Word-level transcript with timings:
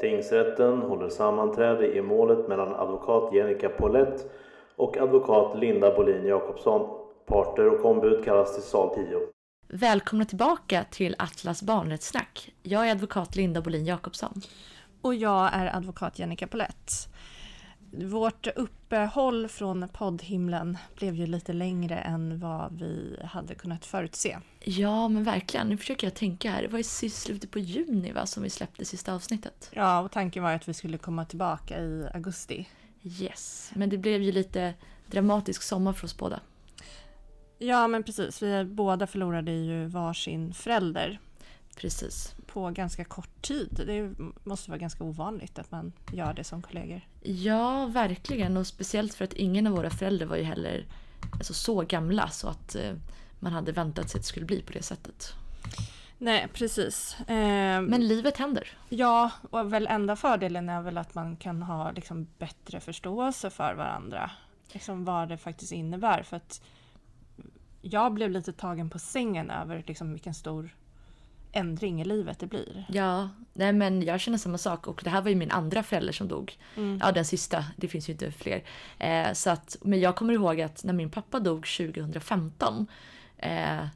Tingsrätten 0.00 0.82
håller 0.82 1.08
sammanträde 1.08 1.96
i 1.96 2.02
målet 2.02 2.48
mellan 2.48 2.74
advokat 2.74 3.34
Jenica 3.34 3.68
Paulett 3.68 4.30
och 4.76 4.96
advokat 4.96 5.58
Linda 5.58 5.94
Bolin 5.94 6.26
Jakobsson. 6.26 6.98
Parter 7.26 7.68
och 7.68 7.84
ombud 7.84 8.24
kallas 8.24 8.54
till 8.54 8.62
sal 8.62 8.94
10. 8.94 9.18
Välkomna 9.68 10.24
tillbaka 10.24 10.84
till 10.90 11.16
Atlas 11.18 11.62
barnrättssnack. 11.62 12.52
Jag 12.62 12.88
är 12.88 12.92
advokat 12.92 13.36
Linda 13.36 13.60
Bolin 13.60 13.86
Jakobsson. 13.86 14.40
Och 15.02 15.14
jag 15.14 15.50
är 15.52 15.76
advokat 15.76 16.18
Jennica 16.18 16.46
Polett. 16.46 16.92
Vårt 17.94 18.46
uppehåll 18.46 19.48
från 19.48 19.88
poddhimlen 19.88 20.78
blev 20.96 21.14
ju 21.14 21.26
lite 21.26 21.52
längre 21.52 21.98
än 21.98 22.40
vad 22.40 22.78
vi 22.78 23.16
hade 23.24 23.54
kunnat 23.54 23.84
förutse. 23.84 24.38
Ja, 24.60 25.08
men 25.08 25.24
verkligen. 25.24 25.68
Nu 25.68 25.76
försöker 25.76 26.06
jag 26.06 26.14
tänka 26.14 26.50
här. 26.50 26.62
Det 26.62 26.68
var 26.68 26.78
i 26.78 27.10
slutet 27.10 27.50
på 27.50 27.58
juni 27.58 28.12
va, 28.12 28.26
som 28.26 28.42
vi 28.42 28.50
släppte 28.50 28.84
sista 28.84 29.14
avsnittet. 29.14 29.70
Ja, 29.72 30.00
och 30.00 30.10
tanken 30.10 30.42
var 30.42 30.52
att 30.52 30.68
vi 30.68 30.74
skulle 30.74 30.98
komma 30.98 31.24
tillbaka 31.24 31.78
i 31.78 32.08
augusti. 32.14 32.68
Yes, 33.02 33.70
men 33.74 33.88
det 33.88 33.98
blev 33.98 34.22
ju 34.22 34.32
lite 34.32 34.74
dramatisk 35.06 35.62
sommar 35.62 35.92
för 35.92 36.04
oss 36.04 36.16
båda. 36.16 36.40
Ja, 37.58 37.88
men 37.88 38.02
precis. 38.02 38.42
Vi 38.42 38.64
båda 38.64 39.06
förlorade 39.06 39.52
ju 39.52 39.86
varsin 39.86 40.54
förälder. 40.54 41.20
Precis. 41.76 42.34
På 42.46 42.70
ganska 42.70 43.04
kort 43.04 43.42
tid. 43.42 43.82
Det 43.86 44.14
måste 44.44 44.70
vara 44.70 44.78
ganska 44.78 45.04
ovanligt 45.04 45.58
att 45.58 45.70
man 45.70 45.92
gör 46.12 46.34
det 46.34 46.44
som 46.44 46.62
kollegor. 46.62 47.00
Ja, 47.22 47.86
verkligen. 47.86 48.56
Och 48.56 48.66
speciellt 48.66 49.14
för 49.14 49.24
att 49.24 49.32
ingen 49.32 49.66
av 49.66 49.72
våra 49.72 49.90
föräldrar 49.90 50.26
var 50.26 50.36
ju 50.36 50.42
heller 50.42 50.86
alltså, 51.32 51.54
så 51.54 51.82
gamla 51.82 52.28
så 52.28 52.48
att 52.48 52.74
eh, 52.74 52.92
man 53.40 53.52
hade 53.52 53.72
väntat 53.72 54.10
sig 54.10 54.18
att 54.18 54.22
det 54.22 54.28
skulle 54.28 54.46
bli 54.46 54.62
på 54.62 54.72
det 54.72 54.82
sättet. 54.82 55.34
Nej, 56.18 56.48
precis. 56.52 57.20
Eh, 57.20 57.80
Men 57.82 58.08
livet 58.08 58.36
händer. 58.36 58.68
Ja, 58.88 59.30
och 59.50 59.72
väl 59.72 59.86
enda 59.86 60.16
fördelen 60.16 60.68
är 60.68 60.82
väl 60.82 60.98
att 60.98 61.14
man 61.14 61.36
kan 61.36 61.62
ha 61.62 61.90
liksom, 61.90 62.26
bättre 62.38 62.80
förståelse 62.80 63.50
för 63.50 63.74
varandra. 63.74 64.30
Liksom 64.72 65.04
vad 65.04 65.28
det 65.28 65.38
faktiskt 65.38 65.72
innebär. 65.72 66.22
För 66.22 66.36
att 66.36 66.62
jag 67.82 68.12
blev 68.12 68.30
lite 68.30 68.52
tagen 68.52 68.90
på 68.90 68.98
sängen 68.98 69.50
över 69.50 69.84
liksom, 69.86 70.12
vilken 70.12 70.34
stor 70.34 70.76
ändring 71.52 72.00
i 72.00 72.04
livet 72.04 72.38
det 72.38 72.46
blir. 72.46 72.84
Ja, 72.88 73.28
nej 73.52 73.72
men 73.72 74.02
jag 74.02 74.20
känner 74.20 74.38
samma 74.38 74.58
sak 74.58 74.86
och 74.86 75.00
det 75.04 75.10
här 75.10 75.22
var 75.22 75.28
ju 75.28 75.36
min 75.36 75.50
andra 75.50 75.82
förälder 75.82 76.12
som 76.12 76.28
dog. 76.28 76.58
Mm. 76.76 77.00
Ja, 77.02 77.12
den 77.12 77.24
sista, 77.24 77.64
det 77.76 77.88
finns 77.88 78.08
ju 78.08 78.12
inte 78.12 78.32
fler. 78.32 78.62
Eh, 78.98 79.32
så 79.32 79.50
att, 79.50 79.76
men 79.80 80.00
jag 80.00 80.16
kommer 80.16 80.32
ihåg 80.32 80.60
att 80.60 80.84
när 80.84 80.92
min 80.92 81.10
pappa 81.10 81.40
dog 81.40 81.66
2015 81.66 82.86
eh, 83.38 83.86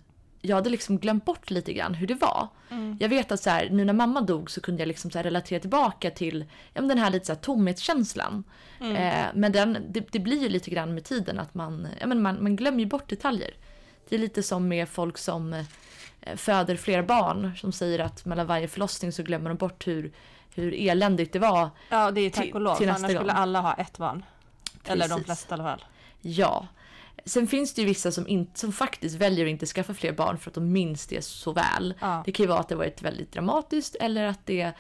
jag 0.47 0.57
hade 0.57 0.71
liksom 0.71 0.99
glömt 0.99 1.25
bort 1.25 1.51
lite 1.51 1.73
grann 1.73 1.95
hur 1.95 2.07
det 2.07 2.15
var. 2.15 2.49
Mm. 2.71 2.97
Jag 3.01 3.09
vet 3.09 3.33
att 3.33 3.43
så 3.43 3.51
här, 3.51 3.71
nu 3.71 3.85
när 3.85 3.93
mamma 3.93 4.21
dog 4.21 4.51
så 4.51 4.61
kunde 4.61 4.83
jag 4.83 4.89
liksom 4.89 5.11
så 5.11 5.19
relatera 5.19 5.61
tillbaka 5.61 6.11
till 6.11 6.45
ja, 6.75 6.83
den 6.83 6.99
här 6.99 7.11
lite 7.11 7.27
så 7.27 7.33
här 7.33 7.41
tomhetskänslan. 7.41 8.45
Mm. 8.81 8.97
Eh, 8.97 9.27
men 9.35 9.53
den, 9.53 9.79
det, 9.89 10.13
det, 10.13 10.19
blir 10.19 10.43
ju 10.43 10.49
lite 10.49 10.71
grann 10.71 10.95
med 10.95 11.05
tiden 11.05 11.39
att 11.39 11.55
man, 11.55 11.89
ja, 12.01 12.07
men 12.07 12.23
man, 12.23 12.43
man 12.43 12.57
glömmer 12.57 12.87
bort 12.87 13.09
detaljer. 13.09 13.55
Det 14.09 14.15
är 14.15 14.21
lite 14.21 14.43
som 14.43 14.69
med 14.69 14.89
folk 14.89 15.19
som 15.19 15.65
föder 16.37 16.77
fler 16.77 17.03
barn 17.03 17.57
som 17.57 17.73
säger 17.73 17.99
att 17.99 18.25
mellan 18.25 18.47
varje 18.47 18.69
förlossning 18.69 19.13
så 19.13 19.23
glömmer 19.23 19.51
de 19.51 19.57
bort 19.57 19.87
hur, 19.87 20.13
hur 20.55 20.75
eländigt 20.75 21.33
det 21.33 21.39
var. 21.39 21.71
Ja, 21.89 22.11
det 22.11 22.21
är 22.21 22.31
tack 22.31 22.55
och 22.55 22.61
lov. 22.61 22.83
Annars 22.83 23.13
skulle 23.13 23.33
alla 23.33 23.61
ha 23.61 23.75
ett 23.75 23.99
barn. 23.99 24.25
Precis. 24.65 24.91
Eller 24.91 25.09
de 25.09 25.25
flesta 25.25 25.55
i 25.55 25.55
alla 25.55 25.65
fall. 25.65 25.85
Ja. 26.21 26.67
Sen 27.25 27.47
finns 27.47 27.75
det 27.75 27.81
ju 27.83 27.87
vissa 27.87 28.13
som, 28.13 28.29
in, 28.29 28.51
som 28.55 28.73
faktiskt 28.73 29.17
väljer 29.17 29.45
att 29.47 29.51
inte 29.51 29.67
skaffa 29.67 29.95
fler 29.95 30.13
barn 30.13 30.39
för 30.39 30.51
att 30.51 30.55
de 30.55 30.73
minns 30.73 31.07
det 31.07 31.25
så 31.25 31.53
väl. 31.53 31.95
Ja. 32.01 32.23
Det 32.25 32.33
kan 32.33 32.45
ju 32.45 32.49
vara 32.49 32.61
att 32.61 32.69
det 32.69 32.75
varit 32.75 33.03
väldigt 33.03 33.33
dramatiskt 33.33 33.95
eller 33.95 34.25
att 34.25 34.47
det 34.47 34.73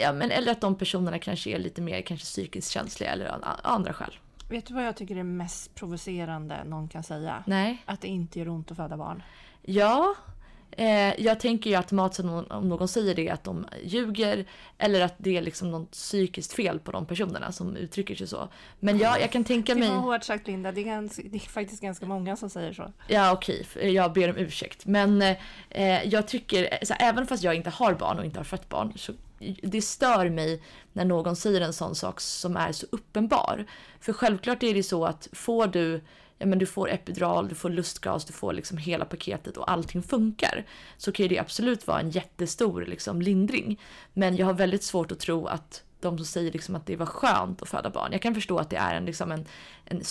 ja, 0.00 0.12
men, 0.12 0.30
eller 0.30 0.52
att 0.52 0.60
de 0.60 0.74
personerna 0.74 1.18
kanske 1.18 1.50
är 1.50 1.58
lite 1.58 1.80
mer 1.80 2.02
kanske 2.02 2.24
psykiskt 2.24 2.70
känsliga 2.70 3.10
eller 3.10 3.38
andra 3.62 3.92
skäl. 3.92 4.18
Vet 4.48 4.66
du 4.66 4.74
vad 4.74 4.86
jag 4.86 4.96
tycker 4.96 5.16
är 5.16 5.22
mest 5.22 5.74
provocerande 5.74 6.64
någon 6.64 6.88
kan 6.88 7.02
säga? 7.02 7.44
Nej. 7.46 7.82
Att 7.84 8.00
det 8.00 8.08
inte 8.08 8.38
gör 8.38 8.48
ont 8.48 8.70
att 8.70 8.76
föda 8.76 8.96
barn. 8.96 9.22
Ja, 9.62 10.14
eh, 10.70 11.20
jag 11.20 11.40
tänker 11.40 11.70
ju 11.70 11.76
automatiskt 11.76 12.20
om, 12.20 12.46
om 12.50 12.68
någon 12.68 12.88
säger 12.88 13.14
det 13.14 13.30
att 13.30 13.44
de 13.44 13.66
ljuger 13.82 14.44
eller 14.78 15.00
att 15.00 15.14
det 15.18 15.36
är 15.36 15.42
liksom 15.42 15.70
något 15.70 15.90
psykiskt 15.90 16.52
fel 16.52 16.78
på 16.78 16.92
de 16.92 17.06
personerna 17.06 17.52
som 17.52 17.76
uttrycker 17.76 18.14
sig 18.14 18.26
så. 18.26 18.48
Men 18.80 18.98
ja, 18.98 19.18
jag 19.18 19.32
kan 19.32 19.44
tänka 19.44 19.74
mig... 19.74 19.88
Det 19.88 19.94
var 19.94 20.00
hårt 20.00 20.24
sagt 20.24 20.46
Linda, 20.46 20.72
det 20.72 20.80
är, 20.80 20.84
ganska, 20.84 21.22
det 21.30 21.36
är 21.36 21.40
faktiskt 21.40 21.82
ganska 21.82 22.06
många 22.06 22.36
som 22.36 22.50
säger 22.50 22.72
så. 22.72 22.92
Ja 23.08 23.32
okej, 23.32 23.66
okay. 23.70 23.90
jag 23.90 24.12
ber 24.12 24.30
om 24.30 24.36
ursäkt. 24.36 24.86
Men 24.86 25.22
eh, 25.70 26.04
jag 26.04 26.28
tycker, 26.28 26.84
så 26.84 26.94
även 27.00 27.26
fast 27.26 27.42
jag 27.42 27.54
inte 27.54 27.70
har 27.70 27.94
barn 27.94 28.18
och 28.18 28.24
inte 28.24 28.38
har 28.38 28.44
fött 28.44 28.68
barn 28.68 28.92
så 28.96 29.12
det 29.62 29.82
stör 29.82 30.30
mig 30.30 30.62
när 30.92 31.04
någon 31.04 31.36
säger 31.36 31.60
en 31.60 31.72
sån 31.72 31.94
sak 31.94 32.20
som 32.20 32.56
är 32.56 32.72
så 32.72 32.86
uppenbar. 32.90 33.66
För 34.00 34.12
självklart 34.12 34.62
är 34.62 34.74
det 34.74 34.82
så 34.82 35.04
att 35.04 35.28
får 35.32 35.66
du 35.66 36.00
ja, 36.38 36.46
men 36.46 36.58
du 36.58 36.66
får 36.66 36.90
epidural, 36.90 37.48
du 37.48 37.54
får 37.54 37.70
lustgas, 37.70 38.24
du 38.24 38.32
får 38.32 38.52
liksom 38.52 38.78
hela 38.78 39.04
paketet 39.04 39.56
och 39.56 39.70
allting 39.70 40.02
funkar. 40.02 40.66
Så 40.96 41.12
kan 41.12 41.28
det 41.28 41.38
absolut 41.38 41.86
vara 41.86 42.00
en 42.00 42.10
jättestor 42.10 42.84
liksom, 42.84 43.22
lindring. 43.22 43.80
Men 44.12 44.36
jag 44.36 44.46
har 44.46 44.54
väldigt 44.54 44.82
svårt 44.82 45.12
att 45.12 45.20
tro 45.20 45.46
att 45.46 45.82
de 46.00 46.18
som 46.18 46.26
säger 46.26 46.52
liksom 46.52 46.74
att 46.74 46.86
det 46.86 46.96
var 46.96 47.06
skönt 47.06 47.62
att 47.62 47.68
föda 47.68 47.90
barn. 47.90 48.12
Jag 48.12 48.22
kan 48.22 48.34
förstå 48.34 48.58
att 48.58 48.70
det 48.70 48.76
är 48.76 48.94
en, 48.94 49.04
liksom 49.04 49.32
en, 49.32 49.46
en, 49.84 50.02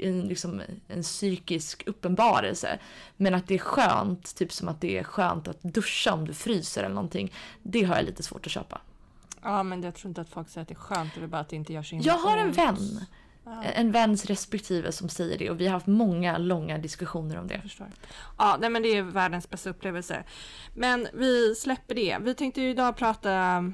en, 0.00 0.20
liksom 0.20 0.62
en 0.88 1.02
psykisk 1.02 1.82
uppenbarelse. 1.86 2.78
Men 3.16 3.34
att 3.34 3.46
det 3.46 3.54
är 3.54 3.58
skönt, 3.58 4.34
typ 4.36 4.52
som 4.52 4.68
att 4.68 4.80
det 4.80 4.98
är 4.98 5.02
skönt 5.04 5.48
att 5.48 5.62
duscha 5.62 6.12
om 6.12 6.26
du 6.26 6.34
fryser 6.34 6.82
eller 6.82 6.94
någonting. 6.94 7.32
Det 7.62 7.82
har 7.82 7.96
jag 7.96 8.04
lite 8.04 8.22
svårt 8.22 8.46
att 8.46 8.52
köpa. 8.52 8.80
Ja 9.42 9.62
men 9.62 9.82
jag 9.82 9.94
tror 9.94 10.08
inte 10.08 10.20
att 10.20 10.28
folk 10.28 10.48
säger 10.48 10.62
att 10.62 10.68
det 10.68 10.74
är 10.74 10.78
skönt, 10.78 11.14
det 11.14 11.22
är 11.22 11.26
bara 11.26 11.40
att 11.40 11.48
det 11.48 11.56
inte 11.56 11.72
gör 11.72 11.82
så 11.82 11.98
Jag 12.02 12.18
har 12.18 12.36
en 12.36 12.52
vän. 12.52 13.00
Ja. 13.44 13.62
En 13.62 13.92
väns 13.92 14.26
respektive 14.26 14.92
som 14.92 15.08
säger 15.08 15.38
det 15.38 15.50
och 15.50 15.60
vi 15.60 15.66
har 15.66 15.72
haft 15.72 15.86
många 15.86 16.38
långa 16.38 16.78
diskussioner 16.78 17.38
om 17.38 17.46
det. 17.46 17.60
Förstår. 17.60 17.86
Ja, 18.38 18.56
nej, 18.60 18.70
men 18.70 18.82
det 18.82 18.88
är 18.88 19.02
världens 19.02 19.50
bästa 19.50 19.70
upplevelse. 19.70 20.24
Men 20.74 21.08
vi 21.12 21.54
släpper 21.54 21.94
det. 21.94 22.18
Vi 22.20 22.34
tänkte 22.34 22.60
ju 22.60 22.70
idag 22.70 22.96
prata 22.96 23.64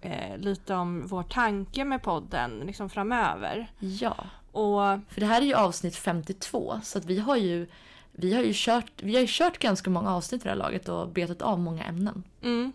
eh, 0.00 0.38
lite 0.38 0.74
om 0.74 1.06
vår 1.06 1.22
tanke 1.22 1.84
med 1.84 2.02
podden 2.02 2.62
liksom 2.66 2.90
framöver. 2.90 3.72
Ja, 3.78 4.16
och, 4.52 4.80
för 5.08 5.20
det 5.20 5.26
här 5.26 5.42
är 5.42 5.46
ju 5.46 5.54
avsnitt 5.54 5.96
52 5.96 6.80
så 6.82 6.98
att 6.98 7.04
vi 7.04 7.18
har 7.18 7.36
ju 7.36 7.66
vi 8.12 8.34
har 8.34 8.42
ju 8.42 8.52
kört, 8.54 8.92
vi 9.02 9.14
har 9.14 9.20
ju 9.20 9.26
kört 9.30 9.58
ganska 9.58 9.90
många 9.90 10.14
avsnitt 10.14 10.42
i 10.42 10.44
det 10.44 10.50
här 10.50 10.56
laget 10.56 10.88
och 10.88 11.08
betat 11.08 11.42
av 11.42 11.58
många 11.58 11.84
ämnen. 11.84 12.22
Mm. 12.42 12.72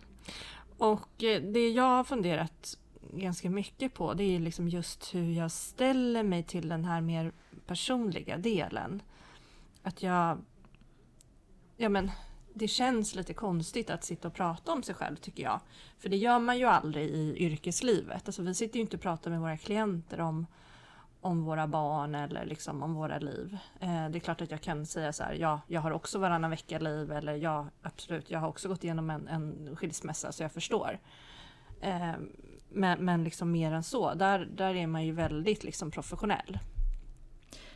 Och 0.77 1.23
eh, 1.23 1.41
det 1.41 1.69
jag 1.69 1.83
har 1.83 2.03
funderat 2.03 2.77
ganska 3.19 3.49
mycket 3.49 3.93
på 3.93 4.13
det 4.13 4.23
är 4.23 4.39
liksom 4.39 4.67
just 4.67 5.15
hur 5.15 5.31
jag 5.31 5.51
ställer 5.51 6.23
mig 6.23 6.43
till 6.43 6.69
den 6.69 6.85
här 6.85 7.01
mer 7.01 7.31
personliga 7.65 8.37
delen. 8.37 9.01
Att 9.83 10.03
jag... 10.03 10.37
Ja 11.77 11.89
men, 11.89 12.11
det 12.53 12.67
känns 12.67 13.15
lite 13.15 13.33
konstigt 13.33 13.89
att 13.89 14.03
sitta 14.03 14.27
och 14.27 14.33
prata 14.33 14.71
om 14.71 14.83
sig 14.83 14.95
själv 14.95 15.15
tycker 15.15 15.43
jag. 15.43 15.59
För 15.99 16.09
det 16.09 16.17
gör 16.17 16.39
man 16.39 16.57
ju 16.57 16.65
aldrig 16.65 17.09
i 17.09 17.35
yrkeslivet. 17.37 18.27
Alltså 18.27 18.41
vi 18.41 18.53
sitter 18.53 18.75
ju 18.75 18.81
inte 18.81 18.95
och 18.95 19.01
pratar 19.01 19.31
med 19.31 19.39
våra 19.39 19.57
klienter 19.57 20.21
om, 20.21 20.45
om 21.21 21.43
våra 21.43 21.67
barn 21.67 22.15
eller 22.15 22.45
liksom 22.45 22.83
om 22.83 22.93
våra 22.93 23.19
liv. 23.19 23.57
Eh, 23.79 24.09
det 24.09 24.17
är 24.17 24.19
klart 24.19 24.41
att 24.41 24.51
jag 24.51 24.61
kan 24.61 24.85
säga 24.85 25.13
så 25.13 25.23
här, 25.23 25.33
ja, 25.33 25.61
jag 25.67 25.81
har 25.81 25.91
också 25.91 26.19
varannan 26.19 26.49
vecka-liv 26.49 27.11
eller 27.11 27.35
ja, 27.35 27.67
absolut, 27.81 28.31
jag 28.31 28.39
har 28.39 28.47
också 28.47 28.67
gått 28.67 28.83
igenom 28.83 29.09
en, 29.09 29.27
en 29.27 29.75
skilsmässa 29.75 30.31
så 30.31 30.43
jag 30.43 30.51
förstår. 30.51 30.99
Eh, 31.81 32.13
men, 32.75 33.05
men 33.05 33.23
liksom 33.23 33.51
mer 33.51 33.71
än 33.71 33.83
så, 33.83 34.13
där, 34.13 34.47
där 34.55 34.75
är 34.75 34.87
man 34.87 35.05
ju 35.05 35.11
väldigt 35.11 35.63
liksom 35.63 35.91
professionell. 35.91 36.59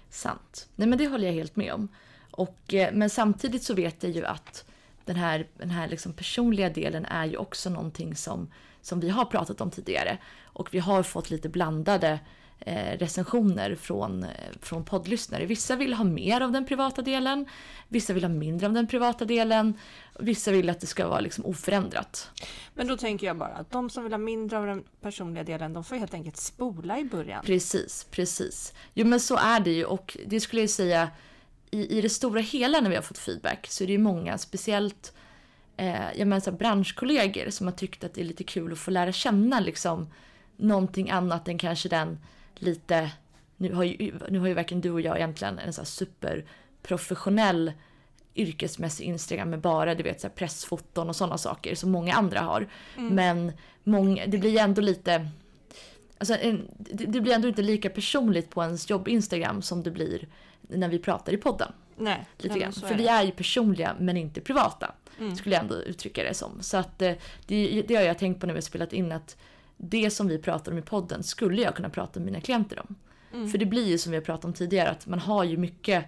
Sant. 0.09 0.69
Nej 0.75 0.87
men 0.87 0.97
det 0.97 1.07
håller 1.07 1.25
jag 1.25 1.33
helt 1.33 1.55
med 1.55 1.73
om. 1.73 1.87
Och, 2.31 2.73
eh, 2.73 2.93
men 2.93 3.09
samtidigt 3.09 3.63
så 3.63 3.73
vet 3.73 4.03
jag 4.03 4.11
ju 4.11 4.25
att 4.25 4.65
den 5.05 5.15
här, 5.15 5.47
den 5.57 5.69
här 5.69 5.87
liksom 5.87 6.13
personliga 6.13 6.69
delen 6.69 7.05
är 7.05 7.25
ju 7.25 7.37
också 7.37 7.69
någonting 7.69 8.15
som, 8.15 8.47
som 8.81 8.99
vi 8.99 9.09
har 9.09 9.25
pratat 9.25 9.61
om 9.61 9.71
tidigare. 9.71 10.17
Och 10.43 10.73
vi 10.73 10.79
har 10.79 11.03
fått 11.03 11.29
lite 11.29 11.49
blandade 11.49 12.09
eh, 12.11 12.19
recensioner 12.65 13.75
från, 13.75 14.23
eh, 14.23 14.29
från 14.61 14.85
poddlyssnare. 14.85 15.45
Vissa 15.45 15.75
vill 15.75 15.93
ha 15.93 16.03
mer 16.03 16.41
av 16.41 16.51
den 16.51 16.65
privata 16.65 17.01
delen, 17.01 17.45
vissa 17.87 18.13
vill 18.13 18.23
ha 18.23 18.29
mindre 18.29 18.67
av 18.67 18.73
den 18.73 18.87
privata 18.87 19.25
delen, 19.25 19.73
vissa 20.19 20.51
vill 20.51 20.69
att 20.69 20.79
det 20.79 20.87
ska 20.87 21.07
vara 21.07 21.19
liksom 21.19 21.45
oförändrat. 21.45 22.29
Men 22.73 22.87
då 22.87 22.97
tänker 22.97 23.27
jag 23.27 23.37
bara 23.37 23.53
att 23.53 23.71
de 23.71 23.89
som 23.89 24.03
vill 24.03 24.13
ha 24.13 24.17
mindre 24.17 24.57
av 24.57 24.65
den 24.65 24.83
personliga 25.01 25.43
delen, 25.43 25.73
de 25.73 25.83
får 25.83 25.95
helt 25.95 26.13
enkelt 26.13 26.37
spola 26.37 26.99
i 26.99 27.05
början. 27.05 27.43
Precis, 27.45 28.07
precis. 28.11 28.73
Jo 28.93 29.05
men 29.05 29.19
så 29.19 29.35
är 29.35 29.59
det 29.59 29.71
ju 29.71 29.85
och 29.85 30.17
det 30.25 30.39
skulle 30.39 30.61
jag 30.61 30.69
säga 30.69 31.09
i, 31.71 31.97
i 31.97 32.01
det 32.01 32.09
stora 32.09 32.41
hela 32.41 32.81
när 32.81 32.89
vi 32.89 32.95
har 32.95 33.03
fått 33.03 33.17
feedback 33.17 33.67
så 33.67 33.83
är 33.83 33.87
det 33.87 33.93
ju 33.93 33.99
många, 33.99 34.37
speciellt 34.37 35.13
eh, 35.77 36.17
jag 36.17 36.27
menar, 36.27 36.39
så 36.39 36.51
branschkollegor 36.51 37.49
som 37.49 37.67
har 37.67 37.73
tyckt 37.73 38.03
att 38.03 38.13
det 38.13 38.21
är 38.21 38.25
lite 38.25 38.43
kul 38.43 38.71
att 38.71 38.79
få 38.79 38.91
lära 38.91 39.11
känna 39.11 39.59
liksom 39.59 40.07
någonting 40.57 41.09
annat 41.09 41.47
än 41.47 41.57
kanske 41.57 41.89
den 41.89 42.19
lite, 42.55 43.11
nu 43.57 43.73
har 43.73 43.83
ju, 43.83 44.13
nu 44.29 44.39
har 44.39 44.47
ju 44.47 44.53
varken 44.53 44.81
du 44.81 44.91
och 44.91 45.01
jag 45.01 45.17
egentligen 45.17 45.59
en 45.59 45.73
så 45.73 45.81
här 45.81 45.85
superprofessionell 45.85 47.73
yrkesmässig 48.35 49.05
Instagram 49.05 49.49
med 49.49 49.59
bara 49.59 49.95
du 49.95 50.03
vet, 50.03 50.21
så 50.21 50.27
här 50.27 50.35
pressfoton 50.35 51.09
och 51.09 51.15
sådana 51.15 51.37
saker 51.37 51.75
som 51.75 51.91
många 51.91 52.13
andra 52.13 52.39
har. 52.39 52.67
Men 52.95 53.51
många, 53.83 54.27
det 54.27 54.37
blir 54.37 54.59
ändå 54.59 54.81
lite... 54.81 55.27
Alltså, 56.17 56.37
det, 56.77 57.05
det 57.05 57.21
blir 57.21 57.33
ändå 57.33 57.47
inte 57.47 57.61
lika 57.61 57.89
personligt 57.89 58.49
på 58.49 58.63
ens 58.63 58.89
jobb-Instagram 58.89 59.61
som 59.61 59.83
det 59.83 59.91
blir 59.91 60.27
när 60.61 60.89
vi 60.89 60.99
pratar 60.99 61.33
i 61.33 61.37
podden. 61.37 61.71
Nej, 61.97 62.25
Lite 62.37 62.59
grann. 62.59 62.73
För 62.73 62.95
vi 62.95 63.07
är 63.07 63.23
ju 63.23 63.31
personliga 63.31 63.95
men 63.99 64.17
inte 64.17 64.41
privata. 64.41 64.95
Mm. 65.19 65.35
Skulle 65.35 65.55
jag 65.55 65.63
ändå 65.63 65.75
uttrycka 65.75 66.23
det 66.23 66.33
som. 66.33 66.61
Så 66.61 66.77
att 66.77 67.01
eh, 67.01 67.13
det, 67.45 67.83
det 67.87 67.95
har 67.95 68.03
jag 68.03 68.17
tänkt 68.17 68.39
på 68.39 68.47
när 68.47 68.53
vi 68.53 68.57
har 68.57 68.61
spelat 68.61 68.93
in 68.93 69.11
att 69.11 69.37
det 69.81 70.09
som 70.09 70.27
vi 70.27 70.37
pratar 70.37 70.71
om 70.71 70.77
i 70.77 70.81
podden 70.81 71.23
skulle 71.23 71.61
jag 71.61 71.75
kunna 71.75 71.89
prata 71.89 72.19
med 72.19 72.25
mina 72.25 72.41
klienter 72.41 72.79
om. 72.79 72.95
Mm. 73.33 73.49
För 73.49 73.57
det 73.57 73.65
blir 73.65 73.85
ju 73.87 73.97
som 73.97 74.11
vi 74.11 74.17
har 74.17 74.23
pratat 74.25 74.45
om 74.45 74.53
tidigare 74.53 74.89
att 74.89 75.07
man 75.07 75.19
har 75.19 75.43
ju 75.43 75.57
mycket 75.57 76.05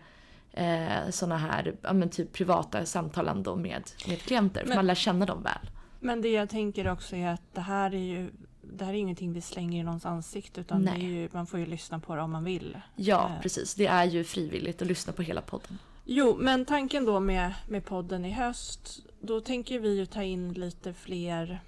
eh, 0.51 1.09
sådana 1.09 1.37
här 1.37 1.73
ja, 1.81 1.93
men 1.93 2.09
typ 2.09 2.33
privata 2.33 2.85
samtal 2.85 3.27
ändå 3.27 3.55
med, 3.55 3.83
med 4.07 4.19
klienter. 4.21 4.61
För 4.61 4.67
Men- 4.67 4.75
man 4.77 4.87
lär 4.87 4.95
känna 4.95 5.25
dem 5.25 5.43
väl. 5.43 5.69
Men 5.99 6.21
det 6.21 6.29
jag 6.29 6.49
tänker 6.49 6.87
också 6.91 7.15
är 7.15 7.27
att 7.27 7.41
det 7.53 7.61
här 7.61 7.93
är 7.93 8.03
ju 8.03 8.29
det 8.73 8.85
här 8.85 8.93
är 8.93 8.97
ingenting 8.97 9.33
vi 9.33 9.41
slänger 9.41 9.79
i 9.79 9.83
någons 9.83 10.05
ansikte 10.05 10.61
utan 10.61 10.99
ju, 11.01 11.29
man 11.31 11.47
får 11.47 11.59
ju 11.59 11.65
lyssna 11.65 11.99
på 11.99 12.15
det 12.15 12.21
om 12.21 12.31
man 12.31 12.43
vill. 12.43 12.77
Ja, 12.95 13.31
Eh. 13.35 13.41
precis. 13.41 13.75
Det 13.75 13.85
är 13.87 14.05
ju 14.05 14.23
frivilligt 14.23 14.81
att 14.81 14.87
lyssna 14.87 15.13
på 15.13 15.21
hela 15.21 15.41
podden. 15.41 15.77
Jo, 16.05 16.37
men 16.39 16.65
tanken 16.65 17.05
då 17.05 17.19
med, 17.19 17.53
med 17.67 17.85
podden 17.85 18.25
i 18.25 18.31
höst, 18.31 18.99
då 19.21 19.41
tänker 19.41 19.79
vi 19.79 19.95
ju 19.97 20.05
ta 20.05 20.23
in 20.23 20.53
lite 20.53 20.93
fler 20.93 21.59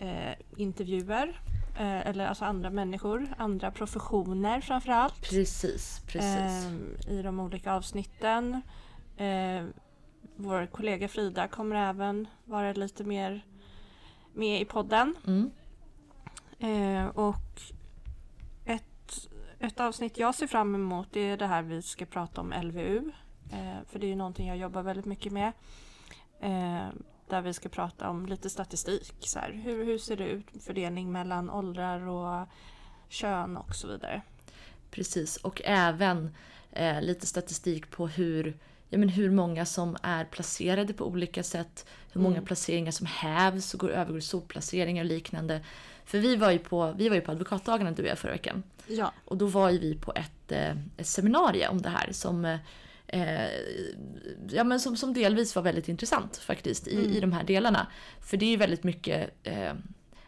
eh, 0.00 0.34
intervjuer. 0.56 1.40
Eh, 1.76 2.06
eller 2.06 2.26
alltså 2.26 2.44
andra 2.44 2.70
människor, 2.70 3.34
andra 3.38 3.70
professioner 3.70 4.60
framförallt. 4.60 5.30
Precis, 5.30 6.02
precis. 6.06 6.66
Eh, 7.06 7.12
I 7.12 7.22
de 7.22 7.40
olika 7.40 7.72
avsnitten. 7.72 8.62
Eh, 9.16 9.64
vår 10.36 10.66
kollega 10.66 11.08
Frida 11.08 11.48
kommer 11.48 11.76
även 11.76 12.26
vara 12.44 12.72
lite 12.72 13.04
mer 13.04 13.44
med 14.32 14.60
i 14.60 14.64
podden. 14.64 15.14
Mm. 15.26 15.50
Eh, 16.58 17.06
och 17.06 17.60
ett, 18.64 19.28
ett 19.58 19.80
avsnitt 19.80 20.18
jag 20.18 20.34
ser 20.34 20.46
fram 20.46 20.74
emot 20.74 21.16
är 21.16 21.36
det 21.36 21.46
här 21.46 21.62
vi 21.62 21.82
ska 21.82 22.04
prata 22.04 22.40
om 22.40 22.54
LVU. 22.62 23.10
För 23.86 23.98
det 23.98 24.06
är 24.06 24.08
ju 24.08 24.16
någonting 24.16 24.48
jag 24.48 24.56
jobbar 24.56 24.82
väldigt 24.82 25.04
mycket 25.04 25.32
med. 25.32 25.52
Eh, 27.30 27.36
där 27.36 27.40
vi 27.40 27.52
ska 27.54 27.68
prata 27.68 28.08
om 28.08 28.26
lite 28.26 28.50
statistik. 28.50 29.14
Så 29.20 29.38
här, 29.38 29.52
hur, 29.64 29.84
hur 29.84 29.98
ser 29.98 30.16
det 30.16 30.28
ut? 30.28 30.46
Fördelning 30.60 31.12
mellan 31.12 31.50
åldrar 31.50 32.08
och 32.08 32.48
kön 33.08 33.56
och 33.56 33.74
så 33.74 33.88
vidare. 33.88 34.22
Precis, 34.90 35.36
och 35.36 35.62
även 35.64 36.34
eh, 36.72 37.02
lite 37.02 37.26
statistik 37.26 37.90
på 37.90 38.08
hur, 38.08 38.58
ja, 38.88 38.98
men 38.98 39.08
hur 39.08 39.30
många 39.30 39.64
som 39.66 39.96
är 40.02 40.24
placerade 40.24 40.92
på 40.92 41.06
olika 41.06 41.42
sätt. 41.42 41.86
Hur 42.12 42.20
många 42.20 42.36
Mm. 42.36 42.46
placeringar 42.46 42.92
som 42.92 43.06
hävs 43.06 43.74
och 43.74 43.80
går 43.80 43.90
övergår 43.90 44.18
i 44.18 44.22
solplaceringar 44.22 45.04
och 45.04 45.08
liknande. 45.10 45.60
För 46.04 46.18
vi 46.18 46.36
var 46.36 46.50
ju 46.50 46.58
på, 46.58 46.92
vi 46.92 47.08
var 47.08 47.16
ju 47.16 47.22
på 47.22 47.32
advokatdagarna 47.32 47.90
du 47.90 48.02
och 48.02 48.08
jag 48.08 48.18
förra 48.18 48.32
veckan. 48.32 48.62
Ja. 48.86 49.12
Och 49.24 49.36
då 49.36 49.46
var 49.46 49.70
ju 49.70 49.78
vi 49.78 49.94
på 49.94 50.12
ett, 50.16 50.52
eh, 50.52 50.76
ett 50.96 51.06
seminarium 51.06 51.70
om 51.70 51.82
det 51.82 51.88
här 51.88 52.12
som, 52.12 52.58
eh, 53.12 53.48
ja, 54.50 54.64
men 54.64 54.80
som, 54.80 54.96
som 54.96 55.14
delvis 55.14 55.56
var 55.56 55.62
väldigt 55.62 55.88
intressant 55.88 56.36
faktiskt 56.36 56.88
i, 56.88 56.94
Mm. 56.94 57.10
i 57.10 57.20
de 57.20 57.32
här 57.32 57.44
delarna. 57.44 57.86
För 58.20 58.36
det 58.36 58.54
är 58.54 58.56
väldigt 58.56 58.84
mycket 58.84 59.30
eh, 59.42 59.72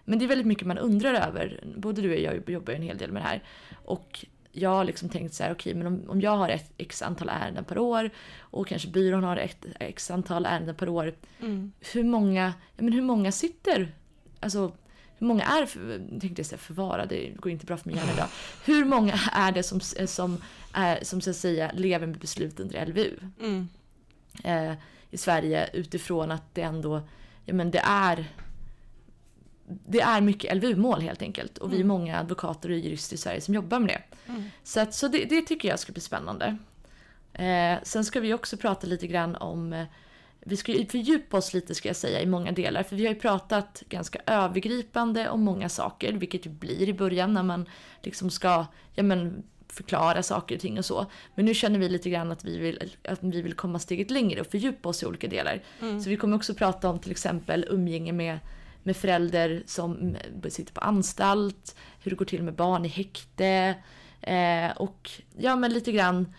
men 0.05 0.19
det 0.19 0.25
är 0.25 0.29
väldigt 0.29 0.47
mycket 0.47 0.67
man 0.67 0.79
undrar 0.79 1.15
över. 1.15 1.65
Både 1.77 2.03
du 2.03 2.13
och 2.13 2.19
jag 2.19 2.51
jobbar 2.51 2.73
ju 2.73 2.77
en 2.77 2.83
hel 2.83 2.99
del 2.99 3.13
med 3.13 3.23
det 3.23 3.27
här. 3.27 3.43
Och 3.85 4.27
jag 4.53 4.71
har 4.71 4.85
liksom 4.85 5.09
tänkt 5.09 5.35
så 5.35 5.45
här, 5.45 5.53
okej 5.53 5.75
men 5.75 5.87
om, 5.87 6.05
om 6.09 6.21
jag 6.21 6.37
har 6.37 6.49
ett 6.49 6.73
x 6.79 7.03
antal 7.03 7.29
ärenden 7.29 7.65
per 7.65 7.79
år 7.79 8.11
och 8.41 8.67
kanske 8.67 8.89
byrån 8.89 9.25
har 9.25 9.37
ett 9.37 9.67
x 9.81 10.11
antal 10.11 10.47
ärenden 10.47 10.75
per 10.75 10.89
år. 10.89 11.15
Mm. 11.41 11.73
Hur 11.93 12.05
många, 12.05 12.53
ja, 12.77 12.83
men 12.83 12.93
hur 12.93 13.03
många 13.03 13.33
sitter, 13.33 13.95
alltså 14.41 14.73
hur 15.19 15.27
många 15.27 15.45
är, 15.45 15.67
för, 15.67 15.99
tänkte 16.21 16.41
jag 16.41 16.47
säga 16.47 16.59
förvarade, 16.59 17.15
det 17.15 17.29
går 17.37 17.53
inte 17.53 17.67
bra 17.67 17.77
för 17.77 17.89
min 17.89 17.97
hjärna 17.97 18.13
idag. 18.13 18.29
Hur 18.65 18.85
många 18.85 19.15
är 19.33 19.53
det 19.53 19.63
som, 19.63 19.81
som, 20.07 20.39
är, 20.73 21.05
som 21.05 21.19
att 21.19 21.37
säga 21.37 21.71
lever 21.75 22.07
med 22.07 22.19
beslut 22.19 22.61
under 22.61 22.87
LVU? 22.87 23.17
Mm. 23.41 23.69
eh, 24.45 24.75
i 25.11 25.17
Sverige 25.17 25.71
utifrån 25.73 26.31
att 26.31 26.55
det 26.55 26.63
ändå, 26.63 27.03
ja 27.45 27.55
men 27.55 27.71
det 27.71 27.83
är 27.85 28.29
det 29.67 30.01
är 30.01 30.21
mycket 30.21 30.57
LVU-mål 30.57 31.01
helt 31.01 31.23
enkelt 31.23 31.59
och 31.59 31.71
vi 31.71 31.75
är 31.75 31.81
Mm. 31.81 31.89
många 31.89 32.19
advokater 32.19 32.71
och 32.71 32.77
jurister 32.77 33.15
i 33.15 33.19
Sverige 33.19 33.41
som 33.41 33.55
jobbar 33.55 33.79
med 33.79 33.89
det. 33.89 34.31
Mm. 34.33 34.45
Så, 34.63 34.81
att, 34.81 34.95
så 34.95 35.09
det, 35.09 35.25
det 35.25 35.43
tycker 35.43 35.69
jag 35.69 35.79
ska 35.79 35.93
bli 35.93 36.03
spännande. 36.03 36.57
Eh, 37.33 37.79
sen 37.83 38.05
ska 38.05 38.21
vi 38.21 38.35
också 38.35 38.57
prata 38.57 38.87
lite 38.87 39.07
grann 39.07 39.37
om, 39.37 39.73
eh, 39.73 39.85
vi 40.41 40.57
ska 40.57 40.73
ju 40.73 40.87
fördjupa 40.87 41.37
oss 41.37 41.55
lite 41.55 41.75
ska 41.75 41.89
jag 41.89 41.97
säga 41.97 42.21
i 42.21 42.27
många 42.27 42.53
delar 42.53 42.83
för 42.83 42.97
vi 42.97 43.07
har 43.07 43.15
ju 43.15 43.21
pratat 43.21 43.83
ganska 43.89 44.19
övergripande 44.27 45.29
om 45.29 45.43
många 45.43 45.69
saker 45.69 46.13
vilket 46.13 46.47
ju 46.47 46.51
blir 46.51 46.89
i 46.89 46.95
början 46.95 47.35
när 47.35 47.43
man 47.43 47.69
liksom 48.03 48.31
ska, 48.31 48.67
ja 48.95 49.03
men 49.03 49.43
förklara 49.73 50.23
saker 50.23 50.55
och 50.55 50.61
ting 50.61 50.79
och 50.79 50.85
så. 50.85 51.07
Men 51.35 51.45
nu 51.45 51.55
känner 51.55 51.79
vi 51.79 51.89
lite 51.89 52.11
grann 52.11 52.33
att 52.33 52.45
vi 52.45 52.59
vill, 52.59 52.93
att 53.09 53.23
vi 53.23 53.43
vill 53.43 53.55
komma 53.55 53.79
steget 53.79 54.11
längre 54.11 54.41
och 54.41 54.47
fördjupa 54.47 54.89
oss 54.89 55.03
i 55.03 55.07
olika 55.07 55.29
delar. 55.29 55.63
Mm. 55.81 56.01
Så 56.01 56.11
vi 56.11 56.17
kommer 56.17 56.37
också 56.37 56.55
prata 56.55 56.89
om 56.89 56.99
till 56.99 57.11
exempel 57.11 57.67
umgänge 57.71 58.13
med, 58.13 58.39
med 58.83 58.97
förälder 58.97 59.63
som 59.67 60.17
sitter 60.49 60.73
på 60.73 60.81
anstalt, 60.81 61.77
hur 62.03 62.11
det 62.11 62.17
går 62.17 62.25
till 62.25 62.43
med 62.43 62.55
barn 62.55 62.85
i 62.85 62.89
häkte 62.89 63.75
eh, 64.21 64.71
och 64.77 65.11
ja 65.39 65.57
men 65.57 65.73
lite 65.73 65.93
grann 65.93 66.35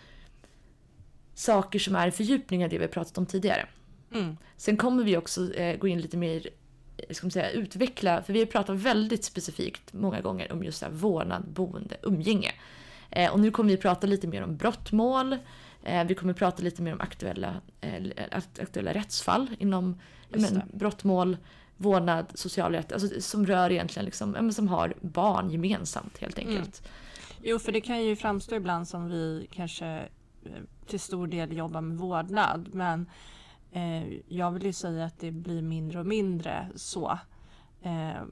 saker 1.34 1.78
som 1.78 1.96
är 1.96 2.06
en 2.06 2.12
fördjupning 2.12 2.64
av 2.64 2.70
det 2.70 2.78
vi 2.78 2.84
har 2.84 2.92
pratat 2.92 3.18
om 3.18 3.26
tidigare. 3.26 3.66
Mm. 4.14 4.36
Sen 4.56 4.76
kommer 4.76 5.04
vi 5.04 5.16
också 5.16 5.54
eh, 5.54 5.78
gå 5.78 5.88
in 5.88 6.00
lite 6.00 6.16
mer, 6.16 6.48
eh, 6.96 7.14
ska 7.14 7.26
man 7.26 7.30
säga, 7.30 7.50
utveckla, 7.50 8.22
för 8.22 8.32
vi 8.32 8.38
har 8.38 8.46
pratat 8.46 8.76
väldigt 8.76 9.24
specifikt 9.24 9.92
många 9.92 10.20
gånger 10.20 10.52
om 10.52 10.64
just 10.64 10.82
här, 10.82 10.90
vårdnad, 10.90 11.44
boende, 11.48 11.96
umgänge. 12.02 12.52
Eh, 13.14 13.32
och 13.32 13.40
nu 13.40 13.50
kommer 13.50 13.70
vi 13.70 13.76
prata 13.76 14.06
lite 14.06 14.26
mer 14.26 14.42
om 14.42 14.56
brottmål, 14.56 15.38
eh, 15.82 16.04
vi 16.04 16.14
kommer 16.14 16.32
prata 16.32 16.62
lite 16.62 16.82
mer 16.82 16.92
om 16.92 17.00
aktuella, 17.00 17.54
eh, 17.80 18.02
akt- 18.30 18.62
aktuella 18.62 18.92
rättsfall 18.94 19.50
inom 19.58 20.00
men, 20.28 20.62
brottmål, 20.72 21.36
vårdnad, 21.76 22.26
socialrätt, 22.34 22.92
alltså 22.92 23.20
som 23.20 23.46
rör 23.46 23.72
egentligen 23.72 24.04
liksom, 24.04 24.52
som 24.52 24.68
har 24.68 24.94
barn 25.00 25.50
gemensamt 25.50 26.18
helt 26.18 26.38
enkelt. 26.38 26.88
Jo, 27.42 27.58
för 27.58 27.72
det 27.72 27.80
kan 27.80 28.04
ju 28.04 28.16
framstå 28.16 28.54
ibland 28.54 28.88
som 28.88 29.08
vi 29.08 29.48
kanske 29.52 30.08
till 30.86 31.00
stor 31.00 31.26
del 31.26 31.56
jobbar 31.56 31.80
med 31.80 31.96
vårdnad. 31.98 32.68
Men 32.72 33.06
eh, 33.72 34.12
jag 34.28 34.50
vill 34.50 34.64
ju 34.64 34.72
säga 34.72 35.04
att 35.04 35.18
det 35.20 35.30
blir 35.30 35.62
mindre 35.62 36.00
och 36.00 36.06
mindre 36.06 36.68
så. 36.74 37.18
Eh, 37.82 38.22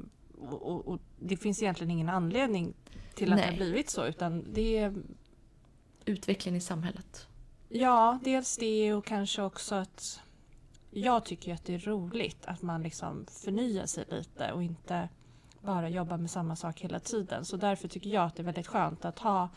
och, 0.40 0.62
och, 0.62 0.88
och 0.88 1.00
det 1.20 1.36
finns 1.36 1.62
egentligen 1.62 1.90
ingen 1.90 2.08
anledning 2.08 2.74
till 3.14 3.32
att 3.32 3.38
det 3.38 3.42
Nej. 3.44 3.50
har 3.50 3.56
blivit 3.56 3.90
så. 3.90 4.06
Utan 4.06 4.44
det 4.52 4.78
är, 4.78 4.94
Utvecklingen 6.04 6.58
i 6.58 6.60
samhället. 6.60 7.26
ja, 7.68 8.18
dels 8.24 8.56
det 8.56 8.94
och 8.94 9.04
kanske 9.04 9.42
också 9.42 9.74
att 9.74 10.20
jag 10.90 11.24
tycker 11.24 11.54
att 11.54 11.64
det 11.64 11.74
är 11.74 11.78
roligt 11.78 12.44
att 12.46 12.62
man 12.62 12.82
liksom 12.82 13.26
förnyar 13.30 13.86
sig 13.86 14.04
lite 14.10 14.52
och 14.52 14.62
inte 14.62 15.08
bara 15.60 15.88
jobbar 15.88 16.16
med 16.16 16.30
samma 16.30 16.56
sak 16.56 16.80
hela 16.80 17.00
tiden. 17.00 17.44
Så 17.44 17.56
därför 17.56 17.88
tycker 17.88 18.10
jag 18.10 18.24
att 18.24 18.36
det 18.36 18.42
är 18.42 18.44
väldigt 18.44 18.66
skönt 18.66 19.04
att 19.04 19.18
ha 19.18 19.48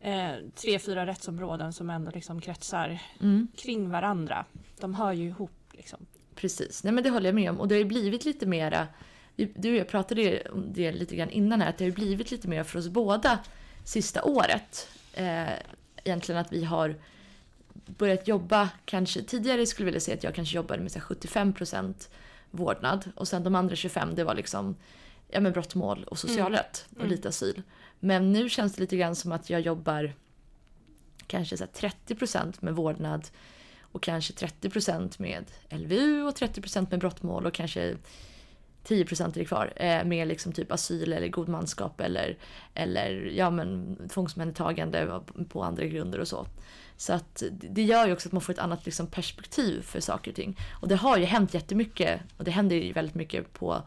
eh, 0.00 0.32
tre, 0.54 0.78
fyra 0.78 1.06
rättsområden 1.06 1.72
som 1.72 1.90
ändå 1.90 2.10
liksom 2.14 2.40
kretsar 2.40 3.02
Mm. 3.20 3.48
kring 3.56 3.90
varandra. 3.90 4.44
De 4.80 4.94
hör 4.94 5.12
ju 5.12 5.26
ihop 5.28 5.50
liksom. 5.72 6.06
Precis, 6.34 6.84
nej 6.84 6.92
men 6.92 7.04
det 7.04 7.10
håller 7.10 7.26
jag 7.28 7.34
med 7.34 7.50
om. 7.50 7.60
Och 7.60 7.68
det 7.68 7.74
har 7.74 7.78
ju 7.80 7.84
blivit 7.84 8.24
lite 8.24 8.46
mera, 8.46 8.88
du 9.54 9.70
och 9.70 9.76
jag 9.76 9.88
pratade 9.88 10.42
om 10.52 10.72
det 10.72 10.92
lite 10.92 11.16
grann 11.16 11.30
innan 11.30 11.60
här, 11.60 11.68
att 11.68 11.78
det 11.78 11.84
har 11.84 11.90
blivit 11.90 12.30
lite 12.30 12.48
mer 12.48 12.64
för 12.64 12.78
oss 12.78 12.88
båda 12.88 13.38
sista 13.84 14.22
året. 14.24 14.88
Eh, 15.14 15.48
egentligen 16.04 16.40
att 16.40 16.52
vi 16.52 16.64
har 16.64 16.96
börjat 17.86 18.28
jobba, 18.28 18.68
kanske 18.84 19.22
tidigare 19.22 19.66
skulle 19.66 19.84
jag 19.84 19.86
vilja 19.92 20.00
säga 20.00 20.16
att 20.16 20.24
jag 20.24 20.34
kanske 20.34 20.56
jobbade 20.56 20.82
med 20.82 20.92
så 20.92 20.98
här 20.98 21.06
75% 21.06 22.08
vårdnad 22.50 23.10
och 23.16 23.28
sen 23.28 23.44
de 23.44 23.54
andra 23.54 23.76
25 23.76 24.14
det 24.14 24.24
var 24.24 24.34
liksom 24.34 24.76
ja, 25.28 25.40
men 25.40 25.52
brottmål 25.52 26.04
och 26.04 26.18
socialrätt 26.18 26.86
och 26.90 26.96
Mm. 26.96 27.10
lite 27.10 27.28
asyl. 27.28 27.62
Men 28.00 28.32
nu 28.32 28.48
känns 28.48 28.74
det 28.74 28.80
lite 28.80 28.96
grann 28.96 29.16
som 29.16 29.32
att 29.32 29.50
jag 29.50 29.60
jobbar 29.60 30.12
kanske 31.26 31.56
så 31.56 31.64
här 31.64 31.90
30% 31.90 32.54
med 32.60 32.74
vårdnad 32.74 33.28
och 33.80 34.02
kanske 34.02 34.32
30% 34.32 35.14
med 35.18 35.44
LVU 35.70 36.22
och 36.22 36.34
30% 36.36 36.86
med 36.90 37.00
brottmål 37.00 37.46
och 37.46 37.54
kanske 37.54 37.96
10% 38.84 39.38
är 39.38 39.44
kvar 39.44 39.72
eh, 39.76 40.04
med 40.04 40.28
liksom 40.28 40.52
typ 40.52 40.72
asyl 40.72 41.12
eller 41.12 41.28
godmanskap 41.28 42.00
eller, 42.00 42.38
eller 42.74 43.32
ja, 43.34 43.50
men 43.50 43.96
tvångsomhändertagande 44.08 45.20
på 45.48 45.62
andra 45.62 45.84
grunder 45.84 46.18
och 46.18 46.28
så. 46.28 46.46
Så 46.96 47.12
att 47.12 47.42
det 47.50 47.82
gör 47.82 48.06
ju 48.06 48.12
också 48.12 48.28
att 48.28 48.32
man 48.32 48.42
får 48.42 48.52
ett 48.52 48.58
annat 48.58 48.84
liksom 48.84 49.06
perspektiv 49.06 49.82
för 49.82 50.00
saker 50.00 50.30
och 50.30 50.34
ting. 50.34 50.58
Och 50.80 50.88
det 50.88 50.96
har 50.96 51.18
ju 51.18 51.24
hänt 51.24 51.54
jättemycket 51.54 52.20
och 52.36 52.44
det 52.44 52.50
händer 52.50 52.76
ju 52.76 52.92
väldigt 52.92 53.14
mycket 53.14 53.52
på 53.52 53.82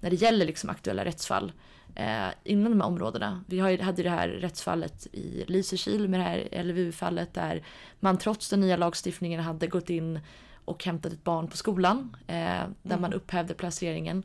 när 0.00 0.10
det 0.10 0.16
gäller 0.16 0.46
liksom 0.46 0.70
aktuella 0.70 1.04
rättsfall 1.04 1.52
eh, 1.94 2.28
inom 2.44 2.72
de 2.72 2.80
här 2.80 2.88
områdena. 2.88 3.44
Vi 3.46 3.58
har 3.58 3.70
ju, 3.70 3.80
hade 3.82 4.02
det 4.02 4.10
här 4.10 4.28
rättsfallet 4.28 5.06
i 5.12 5.44
Lysekil 5.46 6.08
med 6.08 6.20
det 6.20 6.24
här 6.24 6.62
LVU-fallet 6.62 7.34
där 7.34 7.64
man 8.00 8.18
trots 8.18 8.48
den 8.48 8.60
nya 8.60 8.76
lagstiftningen 8.76 9.40
hade 9.40 9.66
gått 9.66 9.90
in 9.90 10.20
och 10.68 10.84
hämtat 10.84 11.12
ett 11.12 11.24
barn 11.24 11.48
på 11.48 11.56
skolan 11.56 12.16
eh, 12.26 12.34
där 12.34 12.66
Mm. 12.84 13.00
man 13.00 13.12
upphävde 13.12 13.54
placeringen. 13.54 14.22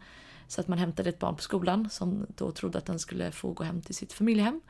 Så 0.47 0.61
att 0.61 0.67
man 0.67 0.77
hämtade 0.77 1.09
ett 1.09 1.19
barn 1.19 1.35
på 1.35 1.41
skolan 1.41 1.89
som 1.89 2.25
då 2.37 2.51
trodde 2.51 2.77
att 2.77 2.85
den 2.85 2.99
skulle 2.99 3.31
få 3.31 3.51
gå 3.51 3.63
hem 3.63 3.81
till 3.81 3.95
sitt 3.95 4.13
familjehem. 4.13 4.61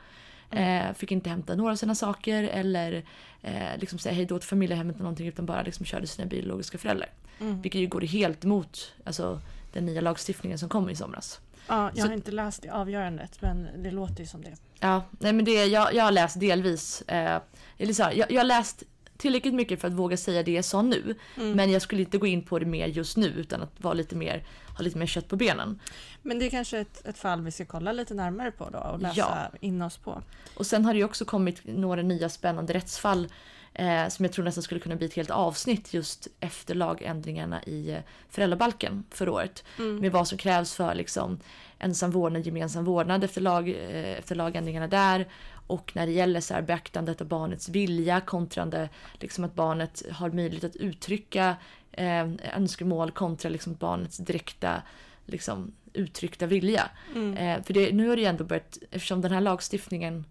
Eh, 0.51 0.93
fick 0.93 1.11
inte 1.11 1.29
hämta 1.29 1.55
några 1.55 1.71
av 1.71 1.75
sina 1.75 1.95
saker 1.95 2.43
eller 2.43 3.03
eh, 3.41 3.77
liksom 3.77 3.99
säga 3.99 4.15
hej 4.15 4.25
då 4.25 4.39
till 4.39 4.47
familjehemmet 4.47 4.95
eller 4.95 5.03
någonting 5.03 5.27
utan 5.27 5.45
bara 5.45 5.61
liksom 5.63 5.85
körde 5.85 6.07
sina 6.07 6.27
biologiska 6.27 6.77
föräldrar. 6.77 7.09
Mm. 7.39 7.61
Vilket 7.61 7.81
ju 7.81 7.87
går 7.87 8.01
helt 8.01 8.43
emot 8.45 8.93
alltså, 9.03 9.41
den 9.73 9.85
nya 9.85 10.01
lagstiftningen 10.01 10.59
som 10.59 10.69
kom 10.69 10.89
i 10.89 10.95
somras. 10.95 11.39
Ja, 11.67 11.89
jag 11.95 11.97
Så- 11.97 12.07
har 12.07 12.13
inte 12.13 12.31
läst 12.31 12.61
det 12.61 12.69
avgörandet 12.69 13.41
men 13.41 13.67
det 13.83 13.91
låter 13.91 14.19
ju 14.19 14.25
som 14.25 14.41
det. 14.41 14.53
Ja, 14.79 15.03
nej 15.19 15.33
men 15.33 15.45
det, 15.45 15.65
jag, 15.65 15.93
jag 15.93 16.03
har 16.03 16.11
läst 16.11 16.39
delvis. 16.39 17.01
Eh, 17.01 17.41
eller 17.77 17.93
så 17.93 18.03
här, 18.03 18.11
jag, 18.13 18.31
jag 18.31 18.39
har 18.39 18.45
läst 18.45 18.83
tillräckligt 19.23 19.53
mycket 19.53 19.81
för 19.81 19.87
att 19.87 19.93
våga 19.93 20.17
säga 20.17 20.43
det 20.43 20.51
jag 20.51 20.65
sa 20.65 20.81
nu. 20.81 21.15
Mm. 21.37 21.51
Men 21.51 21.71
jag 21.71 21.81
skulle 21.81 22.01
inte 22.01 22.17
gå 22.17 22.27
in 22.27 22.41
på 22.43 22.59
det 22.59 22.65
mer 22.65 22.87
just 22.87 23.17
nu 23.17 23.27
utan 23.27 23.61
att 23.61 23.71
vara 23.77 23.93
lite 23.93 24.15
mer, 24.15 24.43
ha 24.77 24.83
lite 24.83 24.97
mer 24.97 25.05
kött 25.05 25.27
på 25.27 25.35
benen. 25.35 25.79
Men 26.21 26.39
det 26.39 26.45
är 26.45 26.49
kanske 26.49 26.79
ett, 26.79 27.05
ett 27.07 27.17
fall 27.17 27.41
vi 27.41 27.51
ska 27.51 27.65
kolla 27.65 27.91
lite 27.91 28.13
närmare 28.13 28.51
på 28.51 28.69
då 28.69 28.79
och 28.79 28.99
läsa 28.99 29.15
Ja. 29.17 29.57
in 29.61 29.81
oss 29.81 29.97
på. 29.97 30.21
Och 30.55 30.65
sen 30.65 30.85
har 30.85 30.93
det 30.93 30.97
ju 30.97 31.05
också 31.05 31.25
kommit 31.25 31.61
några 31.63 32.01
nya 32.01 32.29
spännande 32.29 32.73
rättsfall 32.73 33.27
eh, 33.73 34.07
som 34.07 34.25
jag 34.25 34.33
tror 34.33 34.45
nästan 34.45 34.63
skulle 34.63 34.79
kunna 34.79 34.95
bli 34.95 35.05
ett 35.05 35.13
helt 35.13 35.31
avsnitt 35.31 35.93
just 35.93 36.27
efter 36.39 36.75
lagändringarna 36.75 37.63
i 37.63 37.91
eh, 37.91 37.97
föräldrabalken 38.29 39.03
förra 39.09 39.31
året. 39.31 39.63
Med 39.77 40.11
vad 40.11 40.27
som 40.27 40.37
krävs 40.37 40.73
för 40.73 40.95
liksom, 40.95 41.39
ensam 41.79 42.11
vårdnad, 42.11 42.45
gemensam 42.45 42.85
vårdnad 42.85 43.23
efter, 43.23 43.41
lag, 43.41 43.69
eh, 43.69 44.17
efter 44.19 44.35
lagändringarna 44.35 44.87
där. 44.87 45.27
Och 45.67 45.91
när 45.95 46.05
det 46.05 46.11
gäller 46.11 46.41
så 46.41 46.53
här 46.53 46.61
beaktandet 46.61 47.21
av 47.21 47.27
barnets 47.27 47.69
vilja 47.69 48.21
kontra 48.21 48.89
liksom 49.13 49.43
att 49.43 49.55
barnet 49.55 50.03
har 50.11 50.29
möjlighet 50.29 50.63
att 50.63 50.75
uttrycka 50.75 51.55
eh, 51.91 52.27
önskemål 52.55 53.11
kontra 53.11 53.49
liksom 53.49 53.75
barnets 53.75 54.17
direkta 54.17 54.81
liksom, 55.25 55.71
uttryckta 55.93 56.45
vilja. 56.45 56.89
Eh, 57.15 57.63
för 57.63 57.73
det, 57.73 57.91
nu 57.91 58.07
har 58.09 58.15
det 58.15 58.21
ju 58.21 58.27
ändå 58.27 58.43
börjat, 58.43 58.77
eftersom 58.91 59.21
den 59.21 59.31
här 59.31 59.41
lagstiftningen 59.41 60.25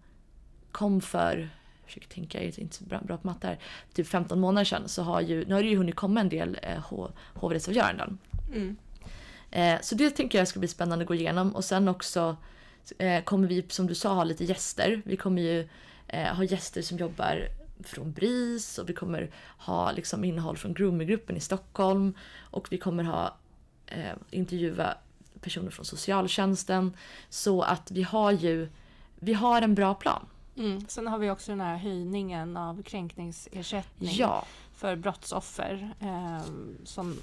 kom 0.71 1.01
för, 1.01 1.37
jag 1.81 1.87
försöker 1.87 2.07
tänka, 2.07 2.37
jag 2.37 2.47
är 2.47 2.59
inte 2.59 2.75
så 2.75 2.83
bra, 2.83 3.01
bra 3.01 3.17
på 3.17 3.27
matte 3.27 3.47
här, 3.47 3.59
typ 3.93 4.07
15 4.07 4.39
månader 4.39 4.65
sedan 4.65 4.89
så 4.89 5.03
har 5.03 5.21
ju, 5.21 5.45
nu 5.45 5.53
har 5.53 5.63
det 5.63 5.69
ju 5.69 5.77
hunnit 5.77 5.95
komma 5.95 6.21
en 6.21 6.29
del 6.29 6.59
eh, 6.61 7.09
hovrättsavgöranden. 7.33 8.17
Mm. 8.53 8.75
Eh, 9.51 9.81
så 9.81 9.95
det 9.95 10.09
tänker 10.09 10.37
jag 10.37 10.47
ska 10.47 10.59
bli 10.59 10.67
spännande 10.67 11.03
att 11.03 11.07
gå 11.07 11.15
igenom 11.15 11.55
och 11.55 11.65
sen 11.65 11.87
också 11.87 12.37
eh, 12.97 13.23
kommer 13.23 13.47
vi 13.47 13.65
som 13.69 13.87
du 13.87 13.95
sa 13.95 14.13
ha 14.13 14.23
lite 14.23 14.43
gäster. 14.43 15.01
Vi 15.05 15.17
kommer 15.17 15.41
ju 15.41 15.67
eh, 16.07 16.35
ha 16.35 16.43
gäster 16.43 16.81
som 16.81 16.97
jobbar 16.97 17.47
från 17.83 18.11
BRIS 18.11 18.77
och 18.77 18.89
vi 18.89 18.93
kommer 18.93 19.31
ha 19.57 19.91
liksom 19.91 20.23
innehåll 20.23 20.57
från 20.57 20.73
Groomergruppen 20.73 21.37
i 21.37 21.39
Stockholm 21.39 22.13
och 22.39 22.67
vi 22.71 22.77
kommer 22.77 23.03
ha 23.03 23.37
eh, 23.87 24.13
intervjua 24.29 24.97
personer 25.41 25.69
från 25.69 25.85
socialtjänsten 25.85 26.97
så 27.29 27.61
att 27.61 27.91
vi 27.91 28.03
har 28.03 28.31
ju 28.31 28.69
vi 29.15 29.33
har 29.33 29.61
en 29.61 29.75
bra 29.75 29.93
plan. 29.93 30.25
Mm. 30.57 30.87
Sen 30.87 31.07
har 31.07 31.17
vi 31.17 31.29
också 31.29 31.51
den 31.51 31.61
här 31.61 31.77
höjningen 31.77 32.57
av 32.57 32.83
kränkningsersättning 32.83 34.11
Ja, 34.13 34.45
för 34.73 34.95
brottsoffer. 34.95 35.93
Eh, 35.99 36.41
som, 36.83 37.17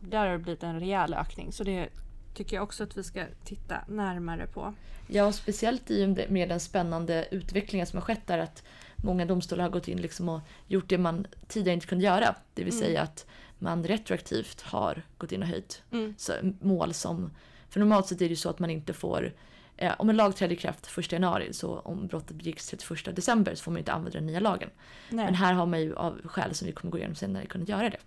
där 0.00 0.18
har 0.18 0.32
det 0.32 0.38
blivit 0.38 0.62
en 0.62 0.80
rejäl 0.80 1.14
ökning. 1.14 1.52
Så 1.52 1.64
det 1.64 1.88
tycker 2.36 2.56
jag 2.56 2.62
också 2.62 2.82
att 2.84 2.96
vi 2.96 3.02
ska 3.04 3.24
titta 3.44 3.80
närmare 3.88 4.46
på. 4.46 4.74
Ja, 5.08 5.32
speciellt 5.32 5.90
i 5.90 6.26
med- 6.28 6.48
den 6.48 6.60
spännande 6.60 7.28
utvecklingen 7.30 7.86
som 7.86 7.96
har 7.96 8.04
skett 8.04 8.26
där 8.26 8.38
att 8.38 8.62
många 8.96 9.24
domstolar 9.26 9.62
har 9.64 9.70
gått 9.70 9.88
in 9.88 10.00
liksom 10.00 10.28
och 10.28 10.40
gjort 10.66 10.88
det 10.88 10.98
man 10.98 11.26
tidigare 11.48 11.74
inte 11.74 11.86
kunde 11.86 12.04
göra. 12.04 12.34
Det 12.54 12.64
vill 12.64 12.78
säga 12.78 13.02
att 13.02 13.26
man 13.58 13.84
retroaktivt 13.84 14.60
har 14.62 15.02
gått 15.18 15.32
in 15.32 15.42
och 15.42 15.48
höjt 15.48 15.82
Mm. 15.92 16.14
så, 16.18 16.32
mål 16.60 16.94
som... 16.94 17.30
För 17.68 17.80
normalt 17.80 18.06
sett 18.06 18.20
är 18.20 18.24
det 18.24 18.30
ju 18.30 18.36
så 18.36 18.50
att 18.50 18.58
man 18.58 18.70
inte 18.70 18.92
får... 18.92 19.32
Eh, 19.76 19.92
om 19.98 20.10
en 20.10 20.16
lag 20.16 20.36
träder 20.36 20.54
i 20.54 20.56
kraft 20.56 20.98
1 20.98 21.12
januari, 21.12 21.52
så 21.52 21.78
om 21.78 22.06
brottet 22.06 22.36
begicks 22.36 22.66
31 22.68 23.16
december 23.16 23.54
så 23.54 23.62
får 23.64 23.72
man 23.72 23.78
inte 23.78 23.92
använda 23.92 24.18
den 24.18 24.26
nya 24.26 24.40
lagen. 24.40 24.70
Nej. 25.10 25.24
Men 25.24 25.34
här 25.34 25.52
har 25.52 25.66
man 25.66 25.80
ju 25.80 25.94
av 25.94 26.20
skäl 26.24 26.54
som 26.54 26.66
vi 26.66 26.72
kommer 26.72 26.92
gå 26.92 26.98
igenom 26.98 27.14
senare 27.14 27.46
kunnat 27.46 27.68
göra 27.68 27.90
det. 27.90 27.98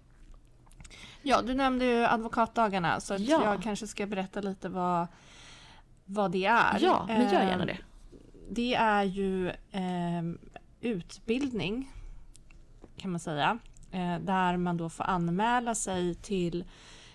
Ja, 1.21 1.41
du 1.41 1.53
nämnde 1.53 1.85
ju 1.85 2.05
advokatdagarna 2.05 2.99
så 2.99 3.15
Ja. 3.19 3.43
jag 3.43 3.63
kanske 3.63 3.87
ska 3.87 4.05
berätta 4.05 4.41
lite 4.41 4.69
vad, 4.69 5.07
vad 6.05 6.31
det 6.31 6.45
är. 6.45 6.77
Ja, 6.81 7.05
men 7.07 7.21
gör 7.33 7.41
gärna 7.41 7.63
Eh, 7.63 7.67
det. 7.67 7.77
Det 8.49 8.75
är 8.75 9.03
ju 9.03 9.49
eh, 9.49 10.23
utbildning 10.81 11.91
kan 12.97 13.11
man 13.11 13.19
säga. 13.19 13.59
Eh, 13.91 14.19
där 14.19 14.57
man 14.57 14.77
då 14.77 14.89
får 14.89 15.03
anmäla 15.03 15.75
sig 15.75 16.15
till 16.15 16.63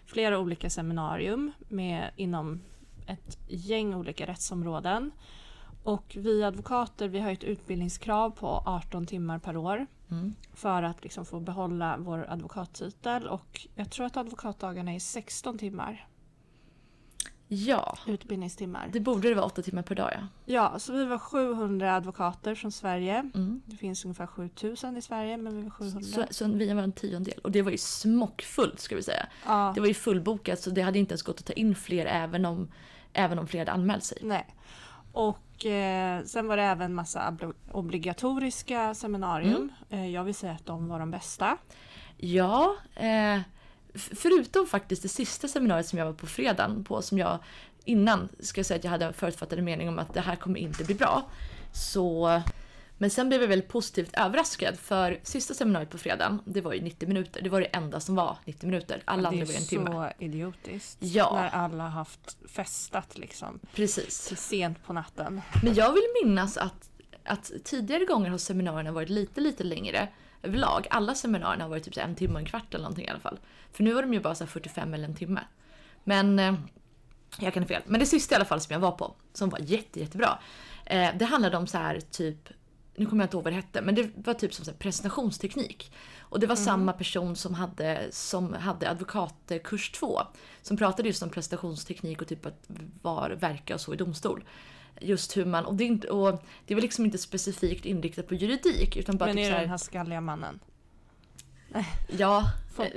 flera 0.06 0.38
olika 0.38 0.70
seminarium 0.70 1.52
med, 1.68 2.10
inom 2.16 2.60
ett 3.06 3.38
gäng 3.48 3.94
olika 3.94 4.26
rättsområden. 4.26 5.10
Och 5.84 6.16
vi 6.20 6.44
advokater 6.44 7.08
vi 7.08 7.20
har 7.20 7.30
ett 7.30 7.44
utbildningskrav 7.44 8.30
på 8.30 8.62
18 8.66 9.06
timmar 9.06 9.38
per 9.38 9.56
år 9.56 9.86
Mm. 10.10 10.34
för 10.52 10.82
att 10.82 11.02
liksom 11.04 11.24
få 11.26 11.40
behålla 11.40 11.96
vår 11.98 12.26
advokattitel. 12.30 13.26
Och 13.28 13.66
jag 13.74 13.90
tror 13.90 14.06
att 14.06 14.16
advokatdagarna 14.16 14.92
är 14.94 14.98
16 14.98 15.58
timmar 15.58 16.08
Ja, 17.48 17.98
utbildningstimmar. 18.06 18.88
det 18.92 19.00
borde 19.00 19.28
det 19.28 19.34
vara 19.34 19.44
åtta 19.46 19.62
timmar 19.62 19.82
per 19.82 19.94
dag 19.94 20.10
ja. 20.14 20.26
Ja, 20.44 20.78
så 20.78 20.92
vi 20.92 21.04
var 21.04 21.18
700 21.18 21.96
advokater 21.96 22.54
från 22.54 22.72
Sverige. 22.72 23.30
Mm. 23.34 23.62
Det 23.66 23.76
finns 23.76 24.04
ungefär 24.04 24.26
7000 24.26 24.96
i 24.96 25.02
Sverige, 25.02 25.36
men 25.36 25.56
vi 25.56 25.62
var 25.62 25.70
700. 25.70 26.00
Så, 26.02 26.24
så 26.30 26.48
vi 26.52 26.72
var 26.72 26.82
en 26.82 26.92
tiondel. 26.92 27.38
Och 27.42 27.50
det 27.50 27.62
var 27.62 27.70
ju 27.70 27.78
smockfullt 27.78 28.80
ska 28.80 28.96
vi 28.96 29.02
säga. 29.02 29.26
ja, 29.46 29.72
Det 29.74 29.80
var 29.80 29.86
ju 29.88 29.94
fullbokat 29.94 30.60
så 30.60 30.70
det 30.70 30.82
hade 30.82 30.98
inte 30.98 31.12
ens 31.12 31.22
gått 31.22 31.38
att 31.40 31.46
ta 31.46 31.52
in 31.52 31.74
fler 31.74 32.06
även 32.06 32.44
om, 32.44 32.68
även 33.12 33.38
om 33.38 33.46
fler 33.46 33.58
hade 33.60 33.72
anmält 33.72 34.04
sig. 34.04 34.18
nej. 34.22 34.46
Och 35.12 35.38
sen 36.26 36.46
var 36.46 36.56
det 36.56 36.62
även 36.62 36.94
massa 36.94 37.20
obli- 37.30 37.54
obligatoriska 37.72 38.94
seminarium. 38.94 39.72
Eh, 39.90 40.10
jag 40.10 40.24
vill 40.24 40.34
säga 40.34 40.52
att 40.52 40.66
de 40.66 40.88
var 40.88 40.98
de 40.98 41.10
bästa. 41.10 41.56
Ja, 42.16 42.76
eh, 42.94 43.40
förutom 43.94 44.66
faktiskt 44.66 45.02
det 45.02 45.08
sista 45.08 45.48
seminariet 45.48 45.86
som 45.86 45.98
jag 45.98 46.06
var 46.06 46.12
på 46.12 46.26
fredagen 46.26 46.84
på 46.84 47.02
som 47.02 47.18
jag 47.18 47.38
innan 47.84 48.28
ska 48.40 48.58
jag 48.58 48.66
säga 48.66 48.78
att 48.78 48.84
jag 48.84 48.90
hade 48.90 49.04
en 49.04 49.12
förutfattade 49.12 49.62
mening 49.62 49.88
om 49.88 49.98
att 49.98 50.14
det 50.14 50.20
här 50.20 50.36
kommer 50.36 50.60
inte 50.60 50.84
bli 50.84 50.94
bra. 50.94 51.22
Så, 51.72 52.40
men 53.04 53.10
sen 53.10 53.28
blev 53.28 53.40
jag 53.40 53.48
väldigt 53.48 53.68
positivt 53.68 54.14
överraskad 54.14 54.78
för 54.78 55.20
sista 55.22 55.54
seminariet 55.54 55.90
på 55.90 55.98
fredagen, 55.98 56.40
det 56.44 56.60
var 56.60 56.72
ju 56.72 56.80
90 56.80 57.08
minuter. 57.08 57.42
Det 57.42 57.50
var 57.50 57.60
det 57.60 57.66
enda 57.66 58.00
som 58.00 58.14
var 58.14 58.38
90 58.44 58.66
minuter. 58.66 59.02
Alla 59.04 59.22
det 59.22 59.28
andra 59.28 59.42
är 59.42 59.46
var 59.46 59.54
en 59.54 59.66
timme. 59.66 59.90
så 59.90 60.24
idiotiskt. 60.24 60.98
Ja. 61.00 61.32
När 61.34 61.48
alla 61.48 61.88
haft 61.88 62.36
festat 62.48 63.18
liksom 63.18 63.60
Precis. 63.74 64.26
till 64.28 64.36
sent 64.36 64.84
på 64.86 64.92
natten. 64.92 65.40
Men 65.62 65.74
jag 65.74 65.92
vill 65.92 66.02
minnas 66.24 66.56
att, 66.56 66.90
att 67.24 67.52
tidigare 67.64 68.04
gånger 68.04 68.30
har 68.30 68.38
seminarierna 68.38 68.92
varit 68.92 69.08
lite, 69.08 69.40
lite 69.40 69.64
längre 69.64 70.08
överlag. 70.42 70.86
Alla 70.90 71.14
seminarierna 71.14 71.64
har 71.64 71.70
varit 71.70 71.84
typ 71.84 71.96
en 71.96 72.14
timme 72.14 72.34
och 72.34 72.40
en 72.40 72.46
kvart 72.46 72.74
eller 72.74 72.82
någonting 72.82 73.06
i 73.06 73.08
alla 73.08 73.20
fall. 73.20 73.38
För 73.72 73.82
nu 73.82 73.92
var 73.94 74.02
de 74.02 74.14
ju 74.14 74.20
bara 74.20 74.34
så 74.34 74.44
här 74.44 74.48
45 74.48 74.94
eller 74.94 75.04
en 75.04 75.14
timme. 75.14 75.40
Men 76.04 76.38
eh, 76.38 76.54
jag 77.38 77.54
kan 77.54 77.62
ha 77.62 77.68
fel. 77.68 77.82
Men 77.86 78.00
det 78.00 78.06
sista 78.06 78.34
i 78.34 78.36
alla 78.36 78.44
fall 78.44 78.60
som 78.60 78.72
jag 78.72 78.80
var 78.80 78.92
på, 78.92 79.14
som 79.32 79.50
var 79.50 79.58
jätte, 79.58 80.00
jättebra. 80.00 80.38
Eh, 80.86 81.10
det 81.16 81.24
handlade 81.24 81.56
om 81.56 81.66
så 81.66 81.78
här 81.78 82.00
typ, 82.00 82.48
nu 82.96 83.06
kommer 83.06 83.22
jag 83.22 83.26
inte 83.26 83.36
ihåg 83.36 83.44
vad 83.44 83.52
det 83.52 83.56
hette, 83.56 83.82
men 83.82 83.94
det 83.94 84.10
var 84.14 84.34
typ 84.34 84.54
som 84.54 84.64
så 84.64 84.72
presentationsteknik. 84.72 85.92
Och 86.20 86.40
det 86.40 86.46
var 86.46 86.56
samma 86.56 86.92
person 86.92 87.36
som 87.36 87.54
hade, 87.54 88.08
som 88.10 88.54
hade 88.54 88.90
advokatkurs 88.90 89.90
2. 89.90 90.22
Som 90.62 90.76
pratade 90.76 91.08
just 91.08 91.22
om 91.22 91.30
presentationsteknik 91.30 92.22
och 92.22 92.28
typ 92.28 92.46
att 92.46 92.64
var, 93.02 93.30
verka 93.30 93.74
och 93.74 93.80
så 93.80 93.94
i 93.94 93.96
domstol. 93.96 94.44
Just 95.00 95.36
hur 95.36 95.44
man, 95.44 95.64
och 95.64 95.74
det, 95.74 95.84
är 95.84 95.86
inte, 95.86 96.08
och 96.08 96.44
det 96.66 96.74
var 96.74 96.82
liksom 96.82 97.04
inte 97.04 97.18
specifikt 97.18 97.84
inriktat 97.84 98.28
på 98.28 98.34
juridik 98.34 98.96
utan 98.96 99.16
bara 99.16 99.26
Men 99.26 99.36
typ 99.36 99.44
är 99.44 99.48
det 99.48 99.54
här, 99.54 99.60
den 99.60 99.70
här 99.70 99.76
skalliga 99.76 100.20
mannen? 100.20 100.60
Ja, 102.18 102.44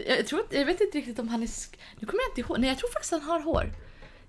jag, 0.08 0.28
tror 0.28 0.42
jag 0.50 0.66
vet 0.66 0.82
inte 0.82 0.98
riktigt 0.98 1.20
om 1.20 1.28
han 1.28 1.44
är... 1.44 1.50
Nu 2.00 2.08
kommer 2.08 2.24
jag 2.24 2.32
inte 2.32 2.42
ihåg. 2.42 2.60
Nej, 2.60 2.70
jag 2.70 2.78
tror 2.78 2.90
faktiskt 2.94 3.12
han 3.12 3.22
har 3.22 3.40
hår. 3.40 3.72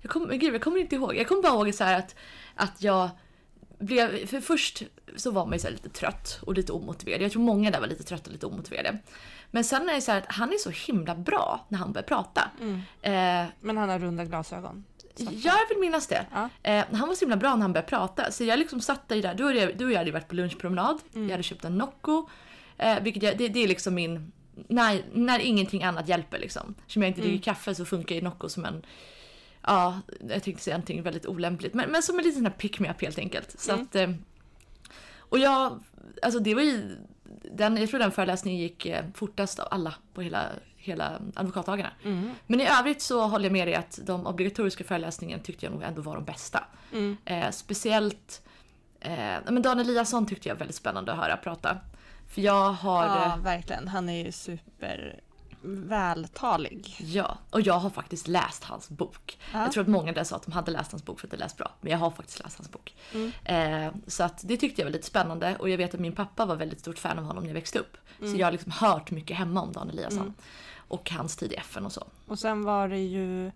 Jag 0.01 0.11
kommer, 0.11 0.35
gud, 0.35 0.53
jag 0.53 0.61
kommer 0.61 0.77
inte 0.77 0.95
ihåg. 0.95 1.15
Jag 1.15 1.27
kommer 1.27 1.41
bara 1.41 1.53
ihåg 1.53 1.75
så 1.75 1.83
här 1.83 1.99
att, 1.99 2.15
att 2.55 2.81
jag 2.81 3.09
blev... 3.79 4.25
För 4.27 4.41
först 4.41 4.83
så 5.15 5.31
var 5.31 5.45
man 5.45 5.53
ju 5.53 5.59
så 5.59 5.69
lite 5.69 5.89
trött 5.89 6.39
och 6.41 6.53
lite 6.53 6.71
omotiverad. 6.71 7.21
Jag 7.21 7.31
tror 7.31 7.41
många 7.41 7.71
där 7.71 7.79
var 7.79 7.87
lite 7.87 8.03
trötta 8.03 8.25
och 8.25 8.31
lite 8.33 8.45
omotiverade. 8.45 8.97
Men 9.51 9.63
sen 9.63 9.89
är 9.89 9.93
det 9.93 10.01
så 10.01 10.11
här 10.11 10.17
att 10.17 10.31
han 10.31 10.49
är 10.53 10.57
så 10.57 10.69
himla 10.69 11.15
bra 11.15 11.65
när 11.69 11.77
han 11.79 11.91
börjar 11.93 12.07
prata. 12.07 12.51
Eh, 13.01 13.45
Men 13.59 13.77
han 13.77 13.89
har 13.89 13.99
runda 13.99 14.25
glasögon. 14.25 14.83
jag 15.17 15.67
vill 15.69 15.77
minnas 15.79 16.07
det. 16.07 16.25
Ja. 16.33 16.49
Eh, 16.63 16.85
han 16.91 17.07
var 17.07 17.15
så 17.15 17.19
himla 17.19 17.37
bra 17.37 17.55
när 17.55 17.61
han 17.61 17.73
började 17.73 17.89
prata. 17.89 18.31
Så 18.31 18.43
jag 18.43 18.59
liksom 18.59 18.81
satt 18.81 19.07
där, 19.09 19.33
du 19.33 19.43
och 19.43 19.55
jag, 19.55 19.77
du 19.77 19.85
och 19.85 19.91
jag 19.91 19.97
hade 19.97 20.11
varit 20.11 20.27
på 20.27 20.35
lunchpromenad. 20.35 20.99
Jag 21.13 21.29
hade 21.29 21.43
köpt 21.43 21.65
en 21.65 21.77
Nocco. 21.77 22.29
Eh, 22.77 22.99
vilket 23.01 23.23
jag, 23.23 23.37
det, 23.37 23.47
det 23.47 23.63
är 23.63 23.67
liksom 23.67 23.95
min... 23.95 24.31
När, 24.67 25.01
när 25.13 25.39
ingenting 25.39 25.83
annat 25.83 26.07
hjälper 26.07 26.39
liksom. 26.39 26.75
Eftersom 26.79 27.01
jag 27.01 27.09
inte 27.09 27.21
dricker 27.21 27.43
kaffe 27.43 27.75
så 27.75 27.85
funkar 27.85 28.15
ju 28.15 28.21
Nocco 28.21 28.49
som 28.49 28.65
en... 28.65 28.85
Ja, 29.69 29.99
ja, 30.19 30.29
jag 30.33 30.43
tänkte 30.43 30.63
säga 30.63 30.75
någonting 30.77 31.03
väldigt 31.03 31.25
olämpligt, 31.25 31.73
men, 31.73 31.91
men 31.91 32.03
som 32.03 32.19
en 32.19 32.25
liten 32.25 32.51
pick 32.51 32.79
me 32.79 32.89
up 32.91 33.01
helt 33.01 33.17
enkelt. 33.17 33.59
Så 33.59 33.71
Mm. 33.71 33.83
att, 33.85 33.95
eh, 33.95 34.09
och 35.19 35.39
jag, 35.39 35.79
alltså 36.21 36.39
det 36.39 36.55
var 36.55 36.61
ju, 36.61 36.97
den, 37.51 37.77
jag 37.77 37.89
tror 37.89 37.99
den 37.99 38.11
föreläsningen 38.11 38.59
gick 38.61 38.85
eh, 38.85 39.05
fortast 39.13 39.59
av 39.59 39.67
alla 39.71 39.93
på 40.13 40.21
hela, 40.21 40.45
hela 40.75 41.21
advokatdagarna. 41.35 41.91
Mm. 42.03 42.31
Men 42.47 42.61
i 42.61 42.67
övrigt 42.79 43.01
så 43.01 43.21
håller 43.27 43.45
jag 43.45 43.51
med 43.53 43.67
dig 43.67 43.75
att 43.75 43.99
de 44.03 44.27
obligatoriska 44.27 44.83
föreläsningarna 44.83 45.43
tyckte 45.43 45.65
jag 45.65 45.73
nog 45.73 45.83
ändå 45.83 46.01
var 46.01 46.15
de 46.15 46.25
bästa. 46.25 46.63
Mm. 46.91 47.17
Eh, 47.25 47.49
speciellt, 47.51 48.41
eh, 48.99 49.37
men 49.49 49.61
Dan 49.61 49.79
Eliasson 49.79 50.25
tyckte 50.25 50.47
jag 50.49 50.55
var 50.55 50.59
väldigt 50.59 50.75
spännande 50.75 51.11
att 51.11 51.17
höra 51.17 51.37
prata. 51.37 51.77
För 52.27 52.41
jag 52.41 52.71
har, 52.71 53.05
Ja, 53.05 53.25
eh, 53.25 53.37
verkligen. 53.43 53.87
Han 53.87 54.09
är 54.09 54.25
ju 54.25 54.31
super 54.31 55.19
vältalig. 55.61 56.95
ja, 56.99 57.37
och 57.49 57.61
jag 57.61 57.73
har 57.73 57.89
faktiskt 57.89 58.27
läst 58.27 58.63
hans 58.63 58.89
bok. 58.89 59.39
Ja. 59.53 59.61
Jag 59.61 59.71
tror 59.71 59.81
att 59.81 59.87
många 59.87 60.11
där 60.11 60.23
sa 60.23 60.35
att 60.35 60.43
de 60.43 60.51
hade 60.51 60.71
läst 60.71 60.91
hans 60.91 61.05
bok 61.05 61.19
för 61.19 61.27
att 61.27 61.31
det 61.31 61.37
läst 61.37 61.57
bra. 61.57 61.71
Men 61.81 61.91
jag 61.91 61.99
har 61.99 62.11
faktiskt 62.11 62.39
läst 62.39 62.57
hans 62.57 62.71
bok. 62.71 62.95
Mm. 63.13 63.31
Eh, 63.43 63.93
så 64.07 64.23
att 64.23 64.41
det 64.47 64.57
tyckte 64.57 64.81
jag 64.81 64.85
var 64.85 64.91
lite 64.91 65.07
spännande 65.07 65.55
och 65.59 65.69
jag 65.69 65.77
vet 65.77 65.93
att 65.93 65.99
min 65.99 66.15
pappa 66.15 66.45
var 66.45 66.55
väldigt 66.55 66.79
stort 66.79 66.99
fan 66.99 67.19
av 67.19 67.25
honom 67.25 67.43
när 67.43 67.49
jag 67.49 67.53
växte 67.55 67.79
upp. 67.79 67.97
Mm. 68.19 68.31
Så 68.31 68.39
jag 68.39 68.47
har 68.47 68.51
liksom 68.51 68.71
hört 68.71 69.11
mycket 69.11 69.37
hemma 69.37 69.61
om 69.61 69.71
Dan 69.71 69.89
Eliasson. 69.89 70.33
Och 70.75 71.11
hans 71.11 71.35
tid 71.35 71.51
i 71.51 71.55
FN 71.55 71.85
och 71.85 71.91
så. 71.91 72.07
Och 72.27 72.39
sen 72.39 72.63
var 72.63 72.87
det 72.87 72.99
ju 72.99 73.51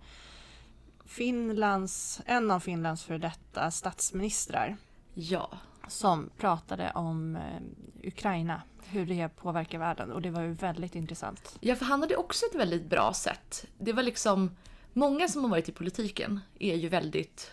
Finlands, 1.05 2.21
en 2.25 2.51
av 2.51 2.59
Finlands 2.59 3.03
för 3.03 3.17
detta 3.17 3.71
statsministrar 3.71 4.77
Ja. 5.13 5.49
Som 5.87 6.29
pratade 6.37 6.91
om 6.95 7.35
eh, 7.35 8.07
Ukraina, 8.07 8.61
hur 8.85 9.05
det 9.05 9.29
påverkar 9.29 9.79
världen 9.79 10.11
och 10.11 10.21
det 10.21 10.29
var 10.29 10.41
ju 10.41 10.51
väldigt 10.51 10.95
intressant. 10.95 11.57
Ja, 11.59 11.75
för 11.75 11.85
han 11.85 12.01
hade 12.01 12.15
också 12.15 12.45
ett 12.45 12.55
väldigt 12.55 12.89
bra 12.89 13.13
sätt. 13.13 13.65
Det 13.77 13.93
var 13.93 14.03
liksom, 14.03 14.51
många 14.93 15.27
som 15.27 15.43
har 15.43 15.49
varit 15.49 15.69
i 15.69 15.71
politiken 15.71 16.39
är 16.59 16.75
ju 16.75 16.89
väldigt 16.89 17.51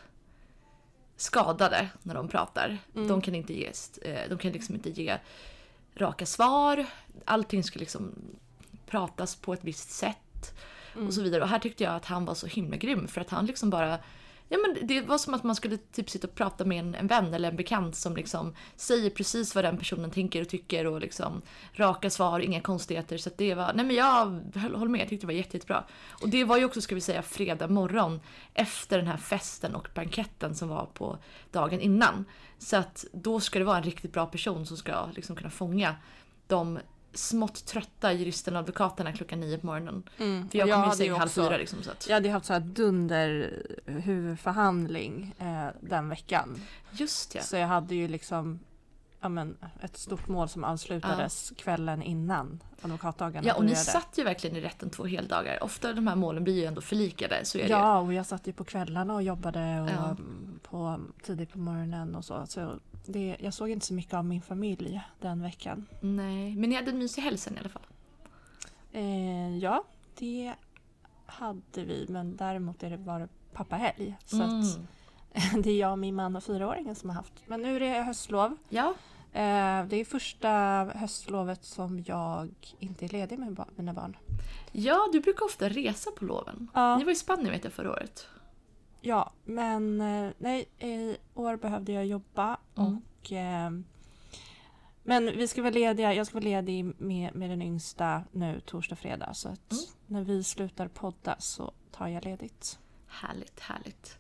skadade 1.17 1.89
när 2.03 2.15
de 2.15 2.29
pratar. 2.29 2.79
De 2.93 3.21
kan 3.21 3.35
inte 3.35 3.53
ge, 3.55 3.73
eh, 4.03 4.29
de 4.29 4.39
kan 4.39 4.53
liksom 4.53 4.75
inte 4.75 4.91
ge 4.91 5.19
raka 5.95 6.27
svar. 6.27 6.87
Allting 7.25 7.65
ska 7.65 7.79
liksom 7.79 8.13
pratas 8.87 9.37
på 9.37 9.53
ett 9.53 9.65
visst 9.65 9.91
sätt 9.91 10.61
och 11.07 11.15
så 11.15 11.23
vidare. 11.23 11.43
Och 11.43 11.49
här 11.49 11.59
tyckte 11.59 11.85
jag 11.85 11.95
att 11.95 12.05
han 12.05 12.25
var 12.25 12.35
så 12.35 12.47
himla 12.47 12.77
grym 12.77 13.09
för 13.09 13.21
att 13.21 13.31
han 13.31 13.47
liksom 13.47 13.71
bara 13.71 13.99
Ja 14.53 14.59
men 14.59 14.87
det 14.87 15.01
var 15.01 15.19
som 15.19 15.35
att 15.35 15.45
man 15.45 15.57
skulle 15.57 15.77
typ 15.77 16.11
sitta 16.11 16.27
och 16.27 16.35
prata 16.35 16.65
med 16.65 16.79
en, 16.79 16.95
en 16.95 17.07
vän 17.07 17.35
eller 17.35 17.51
en 17.51 17.57
bekant 17.57 17.97
som 17.97 18.17
liksom 18.17 18.55
säger 18.77 19.11
precis 19.11 19.55
vad 19.55 19.65
den 19.65 19.79
personen 19.79 20.11
tänker 20.11 20.41
och 20.41 20.49
tycker 20.49 20.87
och 20.87 21.01
liksom 21.01 21.43
raka 21.73 22.11
svar, 22.11 22.41
inga 22.41 22.61
konstigheter. 22.61 23.19
Så 23.19 23.29
att 23.29 23.39
det 23.39 23.55
var, 23.55 23.73
nej 23.75 23.87
men 23.87 23.97
jag 23.97 24.25
håller 24.79 24.89
med, 24.89 25.01
jag 25.01 25.09
tyckte 25.09 25.27
det 25.27 25.33
var 25.33 25.39
jätte, 25.39 25.57
jättebra. 25.57 25.85
Och 26.23 26.29
det 26.29 26.45
var 26.45 26.57
ju 26.57 26.65
också, 26.65 26.81
ska 26.81 26.95
vi 26.95 27.01
säga, 27.01 27.23
fredag 27.23 27.69
morgon 27.69 28.21
efter 28.55 28.99
den 28.99 29.07
här 29.07 29.17
festen 29.17 29.75
och 29.75 29.89
banketten 29.95 30.55
som 30.55 30.69
var 30.69 30.87
på 30.95 31.19
dagen 31.51 31.81
innan. 31.81 32.25
Så 32.59 32.77
att 32.77 33.05
då 33.13 33.41
ska 33.41 33.59
det 33.59 33.65
vara 33.65 33.77
en 33.77 33.83
riktigt 33.83 34.13
bra 34.13 34.27
person 34.27 34.67
som 34.67 34.77
ska 34.77 35.07
liksom 35.15 35.37
kunna 35.37 35.51
fånga 35.51 35.97
de 36.47 36.79
smått 37.15 37.67
trötta 37.67 38.13
juristerna 38.13 38.59
och 38.59 38.63
advokaterna 38.63 39.13
klockan 39.13 39.41
nio 39.41 39.59
på 39.59 39.67
morgonen. 39.67 40.03
För 40.17 40.59
jag 40.59 40.69
Och 40.69 40.75
kom 40.75 40.91
ju 40.91 40.97
säng 40.97 41.13
halv 41.19 41.29
fyra 41.29 41.57
liksom. 41.57 41.83
Så 41.83 41.91
att, 41.91 42.07
Jag 42.09 42.15
hade 42.15 42.31
haft 42.31 42.47
så 42.47 42.53
här 42.53 42.61
dunder 42.61 43.53
huvudförhandling 43.87 45.35
eh, 45.39 45.67
den 45.81 46.09
veckan. 46.09 46.61
Just 46.91 47.35
ja. 47.35 47.43
Så 47.43 47.57
jag 47.57 47.67
hade 47.67 47.95
ju 47.95 48.09
liksom 48.09 48.59
ja, 49.21 49.29
men, 49.29 49.57
ett 49.81 49.97
stort 49.97 50.29
mål 50.29 50.49
som 50.49 50.65
avslutades 50.65 51.53
kvällen 51.57 52.03
innan 52.03 52.63
advokatdagarna 52.83 53.47
Ja, 53.49 53.55
och 53.55 53.63
ni 53.65 53.67
började. 53.71 53.85
satt 53.85 54.19
ju 54.19 54.25
verkligen 54.25 54.57
i 54.57 54.61
rätten 54.61 54.91
två 54.91 55.05
heldagar. 55.05 55.63
Ofta 55.65 55.93
de 55.93 56.07
här 56.07 56.17
målen 56.17 56.45
blir 56.45 56.55
ju 56.55 56.65
ändå 56.65 56.81
förlikade, 56.81 57.45
så 57.45 57.59
är 57.59 57.63
det. 57.63 57.69
Ja, 57.69 57.99
och 57.99 58.13
jag 58.15 58.27
satt 58.27 58.47
ju 58.47 58.53
på 58.53 58.65
kvällarna 58.65 59.15
och 59.15 59.23
jobbade 59.23 59.81
och 59.81 59.89
Ja. 59.91 60.05
mm, 60.11 60.61
på, 60.63 61.01
tidigt 61.23 61.53
på 61.53 61.59
morgonen 61.59 62.15
och 62.15 62.25
så. 62.25 62.47
så 62.47 62.79
det, 63.07 63.37
jag 63.41 63.55
såg 63.55 63.71
inte 63.71 63.87
så 63.87 63.95
mycket 63.95 64.15
av 64.15 64.25
min 64.25 64.43
familj 64.43 65.01
den 65.21 65.43
veckan. 65.43 65.87
Nej, 66.01 66.57
men 66.57 66.71
ni 66.71 66.77
hade 66.77 66.91
en 66.91 66.99
mysig 66.99 67.23
helg 67.23 67.39
sen 67.39 67.57
i 67.57 67.61
alla 67.61 67.69
fall. 67.69 67.87
Eh, 68.93 69.59
ja, 69.59 69.85
det 70.19 70.55
hade 71.27 71.85
vi, 71.85 72.07
men 72.09 72.37
däremot 72.37 72.83
är 72.83 72.91
det 72.91 72.99
bara 72.99 73.29
pappahelg. 73.53 74.17
Så 74.25 74.43
Mm. 74.43 74.61
att, 74.61 74.79
det 75.65 75.71
är 75.71 75.79
jag, 75.81 75.99
min 75.99 76.15
man 76.15 76.37
och 76.37 76.45
fyraåringen 76.45 76.95
som 76.95 77.11
har 77.11 77.17
haft. 77.17 77.33
Men 77.47 77.63
nu 77.63 77.77
är 77.77 77.81
det 77.81 78.03
höstlov. 78.03 78.57
Ja, 78.69 78.95
Eh, 79.33 79.85
det 79.87 79.97
är 79.97 80.05
första 80.05 80.49
höstlovet 80.95 81.65
som 81.65 82.05
jag 82.07 82.51
inte 82.79 83.05
är 83.05 83.09
ledig 83.09 83.39
med 83.39 83.65
mina 83.77 83.93
barn. 83.95 84.17
ja, 84.73 85.09
du 85.13 85.21
brukar 85.21 85.45
ofta 85.45 85.69
resa 85.69 86.11
på 86.11 86.25
loven. 86.25 86.69
Ja. 86.75 86.97
Ni 86.99 87.05
var 87.05 87.13
i 87.13 87.15
Spanien 87.17 87.51
vet 87.51 87.65
jag 87.65 87.73
förra 87.73 87.91
året. 87.91 88.27
Ja, 89.01 89.33
men 89.45 90.01
eh, 90.01 90.31
nej, 90.39 90.69
i 90.79 91.17
år 91.35 91.57
behövde 91.57 91.93
jag 91.93 92.07
jobba 92.07 92.59
Mm. 92.77 92.97
och 92.97 93.33
eh, 93.33 93.71
men 95.03 95.27
vi 95.37 95.49
ska 95.49 95.63
vara 95.63 95.73
lediga, 95.75 96.15
jag 96.15 96.27
ska 96.27 96.35
vara 96.35 96.45
ledig 96.45 96.85
med, 96.85 97.35
med 97.35 97.51
den 97.51 97.63
yngsta 97.63 98.23
nu 98.33 98.61
torsdag, 98.61 98.97
fredag. 98.97 99.35
Så 99.35 99.49
att 99.49 99.73
Mm. 99.73 99.85
när 100.07 100.23
vi 100.25 100.45
slutar 100.45 100.89
podda 100.89 101.37
så 101.39 101.73
tar 101.91 102.09
jag 102.09 102.25
ledigt. 102.25 102.79
Härligt, 103.07 103.61
härligt. 103.61 104.19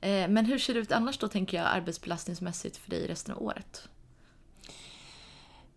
Eh, 0.00 0.28
men 0.28 0.46
hur 0.46 0.58
ser 0.58 0.74
det 0.74 0.80
ut 0.80 0.92
annars 0.92 1.18
då, 1.18 1.28
tänker 1.28 1.56
jag, 1.56 1.66
arbetsbelastningsmässigt 1.66 2.76
för 2.76 2.90
dig 2.90 3.06
resten 3.08 3.34
av 3.34 3.42
året? 3.42 3.88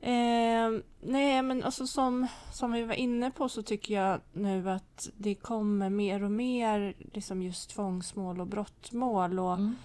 Eh, 0.05 0.81
nej, 1.01 1.41
men 1.41 1.63
alltså 1.63 1.87
som, 1.87 2.27
som 2.51 2.71
vi 2.71 2.83
var 2.83 2.93
inne 2.93 3.31
på 3.31 3.49
så 3.49 3.63
tycker 3.63 3.93
jag 4.01 4.21
nu 4.33 4.69
att 4.69 5.09
det 5.17 5.35
kommer 5.35 5.89
mer 5.89 6.23
och 6.23 6.31
mer 6.31 6.93
liksom 7.13 7.41
just 7.41 7.69
tvångsmål 7.69 8.41
och 8.41 8.47
brottmål. 8.47 9.39
Och 9.39 9.53
Mm. 9.53 9.75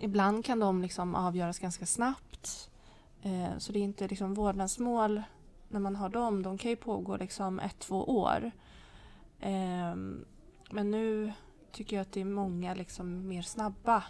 Ibland 0.00 0.44
kan 0.44 0.58
de 0.58 0.82
liksom 0.82 1.14
avgöras 1.14 1.58
ganska 1.58 1.86
snabbt. 1.86 2.70
Eh, 3.22 3.58
så 3.58 3.72
det 3.72 3.78
är 3.78 3.82
inte 3.82 4.08
liksom 4.08 4.34
vårdnadsmål 4.34 5.22
när 5.68 5.80
man 5.80 5.96
har 5.96 6.08
dem. 6.08 6.42
De 6.42 6.58
kan 6.58 6.70
ju 6.70 6.76
pågå 6.76 7.16
liksom 7.16 7.58
ett, 7.60 7.78
två 7.78 8.04
år. 8.04 8.50
Eh, 9.40 9.94
men 10.70 10.90
nu 10.90 11.32
tycker 11.72 11.96
jag 11.96 12.02
att 12.02 12.12
det 12.12 12.20
är 12.20 12.24
många 12.24 12.74
liksom 12.74 13.28
mer 13.28 13.42
snabba 13.42 14.04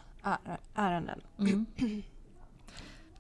ärenden. 0.75 1.21
Mm. 1.39 1.67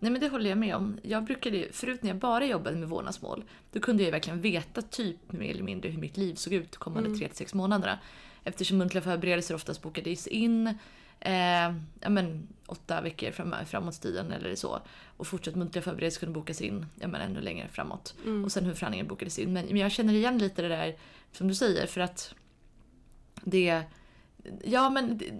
Nej 0.02 0.12
men 0.12 0.20
det 0.20 0.28
håller 0.28 0.50
jag 0.50 0.58
med 0.58 0.76
om. 0.76 0.98
Jag 1.02 1.24
brukade 1.24 1.56
ju, 1.56 1.72
förut 1.72 2.02
när 2.02 2.10
jag 2.10 2.18
bara 2.18 2.46
jobbade 2.46 2.76
med 2.76 2.88
vårdnadsmål, 2.88 3.44
då 3.72 3.80
kunde 3.80 4.02
jag 4.02 4.06
ju 4.06 4.10
verkligen 4.10 4.40
veta 4.40 4.82
typ 4.82 5.32
mer 5.32 5.50
eller 5.50 5.62
mindre 5.62 5.90
hur 5.90 5.98
mitt 5.98 6.16
liv 6.16 6.34
såg 6.34 6.52
ut 6.52 6.72
de 6.72 6.78
kommande 6.78 7.08
Mm. 7.08 7.20
3-6 7.20 7.56
månaderna. 7.56 7.98
Eftersom 8.44 8.78
muntliga 8.78 9.02
förberedelser 9.02 9.54
oftast 9.54 9.82
bokades 9.82 10.26
in 10.26 10.66
eh, 11.20 11.74
ja, 12.00 12.08
men, 12.08 12.48
åtta 12.66 13.00
veckor 13.00 13.30
fram, 13.30 13.54
framåt 13.66 14.00
tiden 14.00 14.32
eller 14.32 14.54
så. 14.54 14.80
Och 15.16 15.26
fortsatt 15.26 15.54
muntliga 15.54 15.82
förberedelser 15.82 16.20
kunde 16.20 16.34
bokas 16.34 16.60
in 16.60 16.86
ja, 17.00 17.08
men, 17.08 17.20
ännu 17.20 17.40
längre 17.40 17.68
framåt. 17.68 18.14
Mm. 18.24 18.44
Och 18.44 18.52
sen 18.52 18.64
hur 18.64 18.74
förhandlingen 18.74 19.06
bokades 19.06 19.38
in. 19.38 19.52
Men, 19.52 19.66
men 19.66 19.76
jag 19.76 19.92
känner 19.92 20.14
igen 20.14 20.38
lite 20.38 20.62
det 20.62 20.68
där 20.68 20.96
som 21.32 21.48
du 21.48 21.54
säger 21.54 21.86
för 21.86 22.00
att 22.00 22.34
det... 23.34 23.82
Ja 24.64 24.90
men 24.90 25.18
det, 25.18 25.32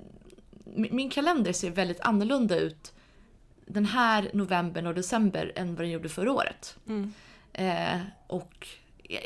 min 0.64 0.96
min 0.96 1.10
kalender 1.10 1.52
ser 1.52 1.70
väldigt 1.70 2.00
annorlunda 2.00 2.58
ut 2.58 2.92
den 3.66 3.84
här 3.86 4.30
novembern 4.32 4.86
och 4.86 4.94
december 4.94 5.52
än 5.56 5.74
vad 5.74 5.84
den 5.84 5.90
gjorde 5.90 6.08
förra 6.08 6.32
året. 6.32 6.76
Mm. 6.88 7.12
Eh, 7.52 8.00
och 8.26 8.68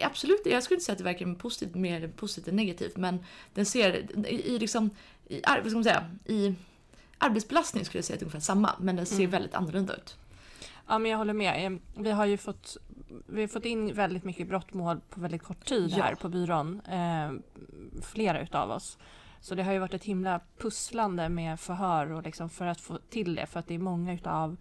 absolut, 0.02 0.40
jag 0.44 0.62
skulle 0.62 0.74
inte 0.76 0.84
säga 0.84 0.92
att 0.92 0.98
det 0.98 1.04
verkar 1.04 1.34
positivt, 1.34 1.74
mer 1.74 2.08
positivt 2.08 2.48
än 2.48 2.56
negativt, 2.56 2.96
men 2.96 3.24
den 3.54 3.66
ser 3.66 4.26
i, 4.28 4.58
liksom, 4.58 4.90
i, 5.28 5.40
vad 5.46 5.66
ska 5.66 5.74
man 5.74 5.84
säga, 5.84 6.10
i 6.24 6.54
arbetsbelastning 7.18 7.84
skulle 7.84 7.98
jag 7.98 8.04
säga 8.04 8.14
att 8.14 8.20
det 8.20 8.24
är 8.24 8.26
ungefär 8.26 8.40
samma, 8.40 8.72
men 8.80 8.96
den 8.96 9.06
ser 9.06 9.16
Mm. 9.18 9.30
väldigt 9.30 9.54
annorlunda 9.54 9.94
ut. 9.94 10.16
Ja, 10.88 10.98
men 10.98 11.10
jag 11.10 11.18
håller 11.18 11.32
med. 11.32 11.78
Vi 11.96 12.10
har 12.10 12.26
ju 12.26 12.36
fått, 12.36 12.76
vi 13.26 13.40
har 13.40 13.48
fått 13.48 13.64
in 13.64 13.94
väldigt 13.94 14.24
mycket 14.24 14.48
brottmål 14.48 15.00
på 15.10 15.20
väldigt 15.20 15.42
kort 15.42 15.64
tid 15.64 15.94
Ja. 15.96 16.04
här 16.04 16.14
på 16.14 16.28
byrån. 16.28 16.80
Eh, 16.80 17.32
flera 18.02 18.40
utav 18.42 18.70
oss. 18.70 18.98
Så 19.46 19.54
det 19.54 19.62
har 19.62 19.72
ju 19.72 19.78
varit 19.78 19.94
ett 19.94 20.04
himla 20.04 20.40
pusslande 20.58 21.28
med 21.28 21.60
förhör 21.60 22.12
och 22.12 22.22
liksom 22.22 22.50
för 22.50 22.66
att 22.66 22.80
få 22.80 22.98
till 23.10 23.34
det. 23.34 23.46
För 23.46 23.60
att 23.60 23.66
det 23.66 23.74
är 23.74 23.78
många 23.78 24.14
utav 24.14 24.56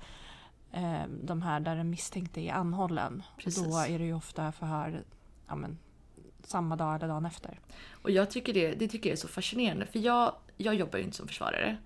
eh, 0.71 1.03
de 1.23 1.41
här 1.41 1.59
där 1.59 1.75
den 1.75 1.89
misstänkte 1.89 2.41
är 2.41 2.53
anhållen. 2.53 3.23
Precis. 3.37 3.63
Då 3.63 3.77
är 3.77 3.99
det 3.99 4.05
ju 4.05 4.13
ofta 4.13 4.51
förhör 4.51 5.03
ja, 5.47 5.55
men, 5.55 5.77
samma 6.43 6.75
dag 6.75 6.95
eller 6.95 7.07
dagen 7.07 7.25
efter. 7.25 7.59
Och 7.91 8.11
jag 8.11 8.31
tycker 8.31 8.53
det, 8.53 8.71
det 8.75 8.87
tycker 8.87 9.09
jag 9.09 9.13
är 9.13 9.21
så 9.21 9.27
fascinerande, 9.27 9.85
för 9.85 9.99
jag, 9.99 10.35
jag 10.57 10.75
jobbar 10.75 10.99
ju 10.99 11.05
inte 11.05 11.17
som 11.17 11.27
försvarare. 11.27 11.77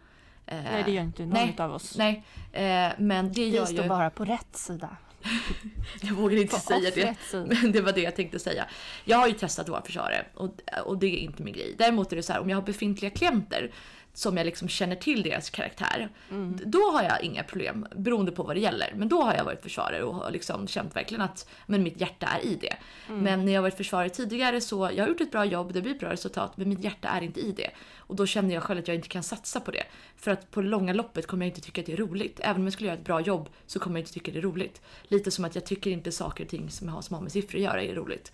Eh, 0.45 0.63
Nej, 0.63 0.83
det 0.83 0.91
gör 0.91 1.03
inte 1.03 1.21
någon 1.21 1.33
nej, 1.33 1.49
utav 1.49 1.71
oss. 1.71 1.97
Nej, 1.97 2.23
eh, 2.51 2.91
men 2.97 3.33
det 3.33 3.41
Vi 3.41 3.55
gör 3.55 3.65
står 3.65 3.83
ju... 3.83 3.89
bara 3.89 4.09
på 4.09 4.25
rätt 4.25 4.55
sida. 4.55 4.97
Jag 6.01 6.13
vågar 6.13 6.37
inte 6.37 6.55
På 6.55 6.61
säga 6.61 6.91
det. 6.95 7.15
Men 7.33 7.71
det 7.71 7.81
var 7.81 7.91
det 7.91 8.01
jag 8.01 8.15
tänkte 8.15 8.39
säga. 8.39 8.65
Jag 9.05 9.17
har 9.17 9.27
ju 9.27 9.33
testat 9.33 9.63
att 9.63 9.69
vara 9.69 9.81
försvarare 9.81 10.25
och, 10.33 10.49
och 10.85 10.97
det 10.97 11.07
är 11.07 11.17
inte 11.17 11.43
min 11.43 11.53
grej. 11.53 11.75
Däremot 11.77 12.11
är 12.11 12.15
det 12.15 12.23
så 12.23 12.33
här, 12.33 12.39
om 12.39 12.49
jag 12.49 12.57
har 12.57 12.61
befintliga 12.61 13.11
klienter 13.11 13.71
som 14.19 14.37
jag 14.37 14.45
liksom 14.45 14.67
känner 14.67 14.95
till 14.95 15.23
deras 15.23 15.49
karaktär. 15.49 16.09
Mm. 16.31 16.59
Då 16.65 16.79
har 16.91 17.03
jag 17.03 17.23
inga 17.23 17.43
problem 17.43 17.87
beroende 17.95 18.31
på 18.31 18.43
vad 18.43 18.55
det 18.55 18.59
gäller. 18.59 18.93
Men 18.95 19.09
då 19.09 19.21
har 19.21 19.33
jag 19.33 19.45
varit 19.45 19.61
försvarare 19.61 20.03
och 20.03 20.15
har 20.15 20.31
liksom 20.31 20.67
känt 20.67 20.95
verkligen 20.95 21.21
att 21.21 21.49
men 21.65 21.83
mitt 21.83 22.01
hjärta 22.01 22.27
är 22.27 22.45
i 22.45 22.55
det. 22.55 22.75
Mm. 23.09 23.21
Men 23.21 23.45
när 23.45 23.51
jag 23.51 23.61
varit 23.61 23.77
försvarare 23.77 24.09
tidigare 24.09 24.61
så 24.61 24.89
jag 24.95 25.03
har 25.03 25.07
gjort 25.07 25.21
ett 25.21 25.31
bra 25.31 25.45
jobb, 25.45 25.73
det 25.73 25.81
blir 25.81 25.99
bra 25.99 26.11
resultat 26.11 26.57
men 26.57 26.69
mitt 26.69 26.83
hjärta 26.83 27.07
är 27.07 27.21
inte 27.21 27.39
i 27.39 27.51
det. 27.51 27.69
Och 27.97 28.15
då 28.15 28.25
känner 28.25 28.53
jag 28.53 28.63
själv 28.63 28.79
att 28.79 28.87
jag 28.87 28.95
inte 28.95 29.07
kan 29.07 29.23
satsa 29.23 29.59
på 29.59 29.71
det. 29.71 29.83
För 30.17 30.31
att 30.31 30.51
på 30.51 30.61
det 30.61 30.67
långa 30.67 30.93
loppet 30.93 31.27
kommer 31.27 31.45
jag 31.45 31.51
inte 31.51 31.61
tycka 31.61 31.81
att 31.81 31.87
det 31.87 31.93
är 31.93 31.97
roligt. 31.97 32.39
Även 32.43 32.55
om 32.55 32.63
jag 32.63 32.73
skulle 32.73 32.89
göra 32.89 32.99
ett 32.99 33.05
bra 33.05 33.21
jobb 33.21 33.49
så 33.65 33.79
kommer 33.79 33.99
jag 33.99 34.01
inte 34.01 34.13
tycka 34.13 34.31
det 34.31 34.37
är 34.37 34.41
roligt. 34.41 34.81
Lite 35.03 35.31
som 35.31 35.45
att 35.45 35.55
jag 35.55 35.65
tycker 35.65 35.91
inte 35.91 36.11
saker 36.11 36.43
och 36.43 36.49
ting 36.49 36.69
som 36.69 36.89
har, 36.89 37.01
som 37.01 37.13
har 37.15 37.21
med 37.21 37.31
siffror 37.31 37.57
att 37.57 37.63
göra 37.63 37.83
är 37.83 37.95
roligt. 37.95 38.31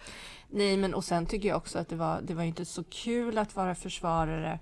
Nej, 0.50 0.78
men 0.78 0.93
och 0.93 1.04
sen 1.04 1.26
tycker 1.26 1.50
jag 1.50 1.58
också 1.58 1.80
att 1.80 1.89
det 1.89 1.95
var, 1.95 2.21
det 2.21 2.34
var 2.34 2.43
inte 2.43 2.65
så 2.65 2.84
kul 2.84 3.38
att 3.38 3.56
vara 3.56 3.76
försvarare 3.76 4.60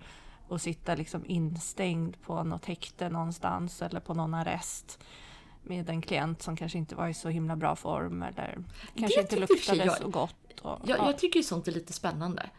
och 0.48 0.62
sitta 0.62 0.96
liksom 0.96 1.26
instängd 1.26 2.22
på 2.22 2.44
något 2.44 2.66
häkte 2.66 3.10
någonstans 3.10 3.82
eller 3.82 4.00
på 4.00 4.14
någon 4.14 4.34
arrest 4.34 5.00
med 5.64 5.90
en 5.90 6.02
klient 6.02 6.42
som 6.42 6.56
kanske 6.58 6.78
inte 6.78 6.96
var 6.96 7.08
i 7.08 7.14
så 7.14 7.30
himla 7.30 7.56
bra 7.56 7.76
form 7.76 8.24
eller 8.24 8.58
kanske 8.96 9.22
inte 9.22 9.40
luktade 9.40 9.86
jag- 9.86 9.98
så 9.98 10.08
gott. 10.10 10.60
Och, 10.62 10.80
Jag, 10.86 11.00
ja. 11.00 11.06
jag 11.06 11.18
tycker 11.18 11.40
ju 11.40 11.44
sånt 11.44 11.68
är 11.68 11.72
lite 11.72 11.94
spännande. 11.94 12.50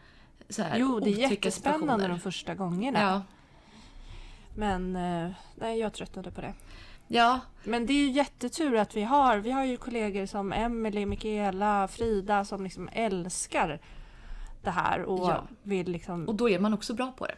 Här, 0.57 0.77
Jo, 0.79 0.99
det 0.99 1.09
är 1.09 1.29
jättespännande 1.31 2.07
de 2.07 2.19
första 2.19 2.55
gångerna. 2.55 3.01
Ja. 3.01 3.21
Men 4.55 4.95
eh, 4.95 5.31
nej, 5.55 5.79
jag 5.79 5.93
tröttnade 5.93 6.31
på 6.31 6.41
det. 6.41 6.53
ja, 7.07 7.39
Men 7.63 7.85
det 7.85 7.93
är 7.93 7.97
ju 8.05 8.09
jättetur 8.11 8.75
att 8.75 8.95
vi 8.95 9.03
har, 9.03 9.37
vi 9.37 9.51
har 9.51 9.63
ju 9.65 9.77
kollegor 9.77 10.25
som 10.25 10.53
Emelie, 10.53 11.05
Mikaela, 11.05 11.87
Frida 11.87 12.45
som 12.45 12.63
liksom 12.63 12.89
älskar 12.91 13.79
det 14.63 14.69
här 14.71 15.01
och 15.03 15.29
Ja. 15.29 15.43
vill 15.63 15.91
liksom... 15.91 16.27
och 16.27 16.35
då 16.35 16.49
är 16.49 16.59
man 16.59 16.73
också 16.73 16.93
bra 16.93 17.11
på 17.17 17.25
det. 17.25 17.35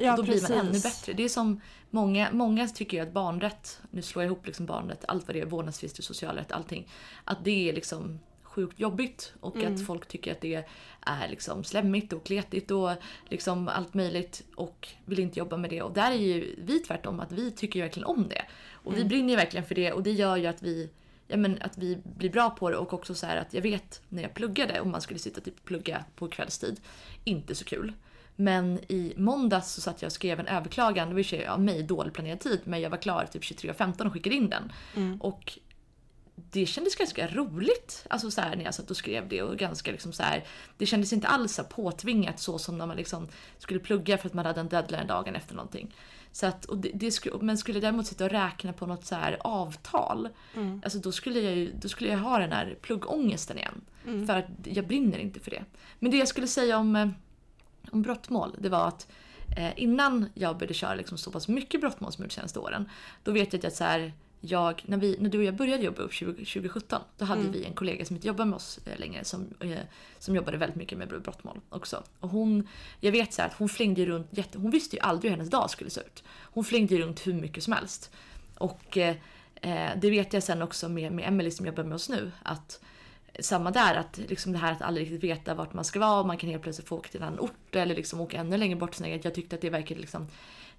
Ja, 0.00 0.10
och 0.12 0.16
då 0.16 0.22
blir 0.22 0.42
man 0.42 0.52
ännu 0.52 0.70
precis. 0.72 0.82
bättre. 0.82 1.12
Det 1.12 1.22
är 1.24 1.28
som 1.28 1.60
många, 1.90 2.28
många 2.32 2.68
tycker 2.68 2.96
ju 2.96 3.02
att 3.02 3.12
barnrätt, 3.12 3.80
nu 3.90 4.02
slår 4.02 4.24
jag 4.24 4.28
ihop 4.28 4.46
liksom 4.46 4.66
barnrätt, 4.66 5.04
allt 5.08 5.26
vad 5.26 5.36
det 5.36 5.40
är, 5.40 5.46
vårdnadstvister, 5.46 6.02
socialrätt, 6.02 6.52
allting. 6.52 6.88
Att 7.24 7.44
det 7.44 7.68
är 7.68 7.72
liksom 7.72 8.20
sjukt 8.42 8.80
jobbigt 8.80 9.32
och 9.40 9.56
Mm. 9.56 9.74
att 9.74 9.86
folk 9.86 10.06
tycker 10.08 10.32
att 10.32 10.40
det 10.40 10.64
är 11.00 11.28
liksom 11.28 11.64
slemmigt 11.64 12.12
och 12.12 12.24
kletigt 12.26 12.70
och 12.70 12.90
liksom 13.28 13.68
allt 13.68 13.94
möjligt 13.94 14.42
och 14.56 14.88
vill 15.04 15.18
inte 15.18 15.38
jobba 15.38 15.56
med 15.56 15.70
det. 15.70 15.82
Och 15.82 15.92
där 15.92 16.10
är 16.10 16.16
ju 16.16 16.54
vi 16.58 16.78
tvärtom, 16.78 17.20
att 17.20 17.32
vi 17.32 17.50
tycker 17.50 17.78
ju 17.78 17.82
verkligen 17.82 18.06
om 18.06 18.28
det. 18.28 18.44
Och 18.72 18.92
Mm. 18.92 19.02
vi 19.02 19.08
brinner 19.08 19.30
ju 19.30 19.36
verkligen 19.36 19.66
för 19.66 19.74
det 19.74 19.92
och 19.92 20.02
det 20.02 20.12
gör 20.12 20.36
ju 20.36 20.46
att 20.46 20.62
vi 20.62 20.90
Ja, 21.32 21.36
men 21.36 21.58
att 21.62 21.78
vi 21.78 21.98
blir 22.16 22.30
bra 22.30 22.50
på 22.50 22.70
det 22.70 22.76
och 22.76 22.92
också 22.92 23.14
så 23.14 23.26
att 23.26 23.54
jag 23.54 23.62
vet 23.62 24.02
när 24.08 24.22
jag 24.22 24.34
pluggade, 24.34 24.80
om 24.80 24.90
man 24.90 25.00
skulle 25.00 25.18
sitta 25.18 25.40
typ 25.40 25.64
plugga 25.64 26.04
på 26.16 26.28
kvällstid, 26.28 26.80
inte 27.24 27.54
så 27.54 27.64
kul. 27.64 27.92
Men 28.36 28.78
i 28.88 29.14
måndags 29.16 29.72
så 29.72 29.80
satt 29.80 30.02
jag 30.02 30.08
och 30.08 30.12
skrev 30.12 30.40
en 30.40 30.46
överklagan, 30.46 31.08
det 31.08 31.14
för 31.14 31.22
sig 31.22 31.46
av 31.46 31.60
mig 31.60 31.82
dålig 31.82 32.12
planerad 32.12 32.40
tid, 32.40 32.60
men 32.64 32.80
jag 32.80 32.90
var 32.90 32.98
klar 32.98 33.26
typ 33.32 33.42
23.15 33.42 34.06
och 34.06 34.12
skickade 34.12 34.36
in 34.36 34.50
den. 34.50 34.72
Mm. 34.96 35.20
Och 35.20 35.58
det 36.34 36.66
kändes 36.66 36.96
ganska 36.96 37.28
roligt 37.28 38.06
alltså 38.10 38.30
så 38.30 38.40
här, 38.40 38.56
när 38.56 38.64
jag 38.64 38.74
satt 38.74 38.90
och 38.90 38.96
skrev 38.96 39.28
det 39.28 39.42
och 39.42 39.56
ganska 39.56 39.92
liksom 39.92 40.12
så 40.12 40.22
här, 40.22 40.44
det 40.78 40.86
kändes 40.86 41.12
inte 41.12 41.28
alls 41.28 41.54
så 41.54 41.64
påtvingat 41.64 42.40
så 42.40 42.58
som 42.58 42.78
när 42.78 42.86
man 42.86 42.96
liksom 42.96 43.28
skulle 43.58 43.80
plugga 43.80 44.18
för 44.18 44.26
att 44.28 44.34
man 44.34 44.46
hade 44.46 44.60
en 44.60 44.68
deadline 44.68 45.06
dagen 45.06 45.36
efter 45.36 45.54
någonting. 45.54 45.94
Så 46.32 46.46
att, 46.46 46.64
och 46.64 46.78
det, 46.78 46.90
det 46.94 47.10
skulle, 47.10 47.38
men 47.40 47.58
skulle 47.58 47.76
jag 47.76 47.82
däremot 47.82 48.06
sitta 48.06 48.24
och 48.24 48.30
räkna 48.30 48.72
på 48.72 48.86
något 48.86 49.04
så 49.04 49.14
här 49.14 49.36
avtal, 49.40 50.28
Mm. 50.54 50.80
alltså 50.84 50.98
då 50.98 51.12
skulle 51.12 51.40
jag 51.40 51.56
ju 51.56 51.72
då 51.72 51.88
skulle 51.88 52.10
jag 52.10 52.18
ha 52.18 52.38
den 52.38 52.52
här 52.52 52.78
pluggångesten 52.82 53.58
igen. 53.58 53.80
Mm. 54.06 54.26
För 54.26 54.36
att 54.36 54.44
jag 54.64 54.86
brinner 54.86 55.18
inte 55.18 55.40
för 55.40 55.50
det. 55.50 55.64
Men 55.98 56.10
det 56.10 56.16
jag 56.16 56.28
skulle 56.28 56.46
säga 56.46 56.78
om, 56.78 56.96
eh, 56.96 57.08
om 57.92 58.02
brottmål, 58.02 58.56
det 58.58 58.68
var 58.68 58.88
att 58.88 59.08
eh, 59.56 59.70
innan 59.76 60.26
jag 60.34 60.56
började 60.56 60.74
köra 60.74 60.94
liksom 60.94 61.18
så 61.18 61.30
pass 61.30 61.48
mycket 61.48 61.80
brottmål 61.80 62.12
som 62.12 62.22
jag 62.22 62.26
gjort 62.26 62.32
senaste 62.32 62.58
åren, 62.58 62.88
då 63.24 63.32
vet 63.32 63.52
jag 63.52 63.66
att 63.66 63.74
så 63.74 63.84
här, 63.84 64.12
jag, 64.40 64.82
när, 64.86 64.96
vi, 64.96 65.16
när 65.20 65.30
du 65.30 65.38
och 65.38 65.44
jag 65.44 65.54
började 65.56 65.82
jobba 65.82 66.02
upp 66.02 66.12
20, 66.12 66.32
2017, 66.32 67.02
då 67.18 67.24
hade 67.24 67.40
Mm. 67.40 67.52
vi 67.52 67.64
en 67.64 67.74
kollega 67.74 68.04
som 68.04 68.16
inte 68.16 68.28
jobbar 68.28 68.44
med 68.44 68.56
oss 68.56 68.80
eh, 68.86 68.98
längre 68.98 69.24
som, 69.24 69.54
eh, 69.60 69.78
som 70.18 70.34
jobbade 70.36 70.56
väldigt 70.56 70.76
mycket 70.76 70.98
med 70.98 71.08
brottmål 71.08 71.60
också. 71.70 72.02
Och 72.20 72.28
hon, 72.28 72.68
jag 73.00 73.12
vet 73.12 73.32
så 73.32 73.42
här 73.42 73.48
att 73.48 73.54
hon 73.54 73.68
flängde 73.68 74.06
runt, 74.06 74.26
jätte, 74.30 74.58
hon 74.58 74.70
visste 74.70 74.96
ju 74.96 75.02
aldrig 75.02 75.30
hur 75.30 75.36
hennes 75.36 75.50
dag 75.50 75.70
skulle 75.70 75.90
se 75.90 76.00
ut. 76.00 76.24
Hon 76.42 76.64
flängde 76.64 76.98
runt 76.98 77.26
hur 77.26 77.34
mycket 77.34 77.64
som 77.64 77.72
helst. 77.72 78.10
Och 78.58 78.98
eh, 78.98 79.16
det 79.96 80.10
vet 80.10 80.32
jag 80.32 80.42
sen 80.42 80.62
också 80.62 80.88
med, 80.88 81.12
med 81.12 81.28
Emily 81.28 81.50
som 81.50 81.66
jobbar 81.66 81.84
med 81.84 81.94
oss 81.94 82.08
nu, 82.08 82.32
att 82.42 82.80
samma 83.40 83.70
där, 83.70 83.94
att 83.94 84.18
liksom 84.18 84.52
det 84.52 84.58
här 84.58 84.72
att 84.72 84.82
aldrig 84.82 85.06
riktigt 85.06 85.30
veta 85.30 85.54
vart 85.54 85.72
man 85.72 85.84
ska 85.84 86.00
vara 86.00 86.20
och 86.20 86.26
man 86.26 86.36
kan 86.36 86.50
helt 86.50 86.62
plötsligt 86.62 86.88
få 86.88 86.96
åka 86.96 87.08
till 87.08 87.20
en 87.20 87.26
annan 87.26 87.40
ort 87.40 87.76
eller 87.76 87.94
liksom 87.94 88.20
åka 88.20 88.36
ännu 88.36 88.56
längre 88.56 88.76
bort. 88.76 88.94
Så 88.94 89.04
jag 89.22 89.34
tyckte 89.34 89.56
att 89.56 89.62
det 89.62 89.70
verkade 89.70 90.00
liksom 90.00 90.26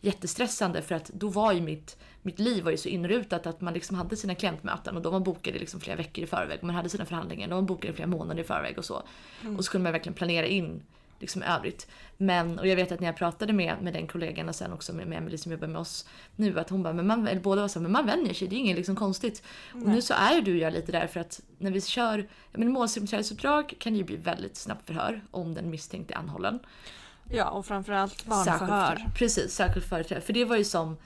jättestressande 0.01 0.81
för 0.81 0.95
att 0.95 1.07
då 1.07 1.29
var 1.29 1.51
ju 1.51 1.61
mitt, 1.61 1.97
mitt 2.21 2.39
liv 2.39 2.63
var 2.63 2.71
ju 2.71 2.77
så 2.77 2.89
inrutat 2.89 3.47
att 3.47 3.61
man 3.61 3.73
liksom 3.73 3.97
hade 3.97 4.15
sina 4.15 4.35
klientmöten 4.35 4.95
och 4.95 5.01
de 5.01 5.13
var 5.13 5.19
bokade 5.19 5.59
liksom 5.59 5.79
flera 5.79 5.97
veckor 5.97 6.23
i 6.23 6.27
förväg. 6.27 6.57
Och 6.59 6.63
man 6.63 6.75
hade 6.75 6.89
sina 6.89 7.05
förhandlingar, 7.05 7.47
de 7.47 7.55
var 7.55 7.61
bokade 7.61 7.93
flera 7.93 8.07
månader 8.07 8.41
i 8.41 8.45
förväg 8.45 8.77
och 8.77 8.85
så. 8.85 9.03
Och 9.57 9.65
så 9.65 9.71
kunde 9.71 9.83
man 9.83 9.91
verkligen 9.91 10.13
planera 10.13 10.45
in 10.45 10.83
liksom 11.21 11.41
övrigt. 11.43 11.87
Men, 12.17 12.59
och 12.59 12.67
jag 12.67 12.75
vet 12.75 12.91
att 12.91 12.99
när 12.99 13.07
jag 13.07 13.15
pratade 13.15 13.53
med, 13.53 13.75
med 13.81 13.93
den 13.93 14.07
kollegan 14.07 14.49
och 14.49 14.55
sen 14.55 14.73
också 14.73 14.93
med, 14.93 15.07
med 15.07 15.17
Emily 15.17 15.37
som 15.37 15.51
jobbar 15.51 15.67
med 15.67 15.81
oss 15.81 16.05
nu, 16.35 16.59
att 16.59 16.69
hon 16.69 16.83
bara, 16.83 16.93
men 16.93 17.07
man, 17.07 17.27
eller 17.27 17.41
båda 17.41 17.61
var 17.61 17.67
så 17.67 17.79
här, 17.79 17.83
men 17.83 17.91
man 17.91 18.05
vänjer 18.05 18.33
sig, 18.33 18.47
det 18.47 18.55
är 18.55 18.57
inget 18.57 18.77
liksom 18.77 18.95
konstigt. 18.95 19.43
Och 19.73 19.79
nu 19.89 20.01
så 20.01 20.13
är 20.13 20.35
ju 20.35 20.41
du 20.41 20.51
och 20.51 20.57
jag 20.57 20.73
lite 20.73 20.91
där 20.91 21.07
för 21.07 21.19
att 21.19 21.41
när 21.57 21.71
vi 21.71 21.81
kör, 21.81 22.27
men 22.51 22.71
målsägandebiträdesuppdrag 22.71 23.73
kan 23.79 23.93
det 23.93 23.97
ju 23.99 24.05
bli 24.05 24.15
väldigt 24.17 24.55
snabbt 24.55 24.87
förhör 24.87 25.21
om 25.31 25.53
den 25.53 25.69
misstänkte 25.69 26.13
är 26.13 26.17
anhållen. 26.17 26.59
Ja, 27.29 27.49
och 27.49 27.65
framförallt 27.65 28.11
Särskilt 28.13 28.29
barnförhör. 28.29 28.95
för- 28.95 29.11
Precis, 29.15 29.51
särskilt 29.51 29.85
företrädare. 29.85 30.23
För 30.25 30.33
det 30.33 30.45
var 30.45 30.55
ju 30.57 30.63
som 30.63 30.97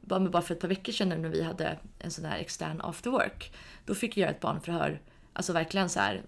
bara, 0.00 0.42
för 0.42 0.54
ett 0.54 0.60
par 0.60 0.68
veckor 0.68 0.92
sedan 0.92 1.22
när 1.22 1.28
vi 1.28 1.42
hade 1.42 1.78
en 1.98 2.10
sån 2.10 2.24
här 2.24 2.38
extern 2.38 2.80
after 2.80 3.10
work. 3.10 3.52
Då 3.84 3.94
fick 3.94 4.16
jag 4.16 4.30
ett 4.30 4.40
barnförhör, 4.40 5.00
alltså 5.32 5.52
verkligen 5.52 5.88
så 5.88 6.00
här 6.00 6.22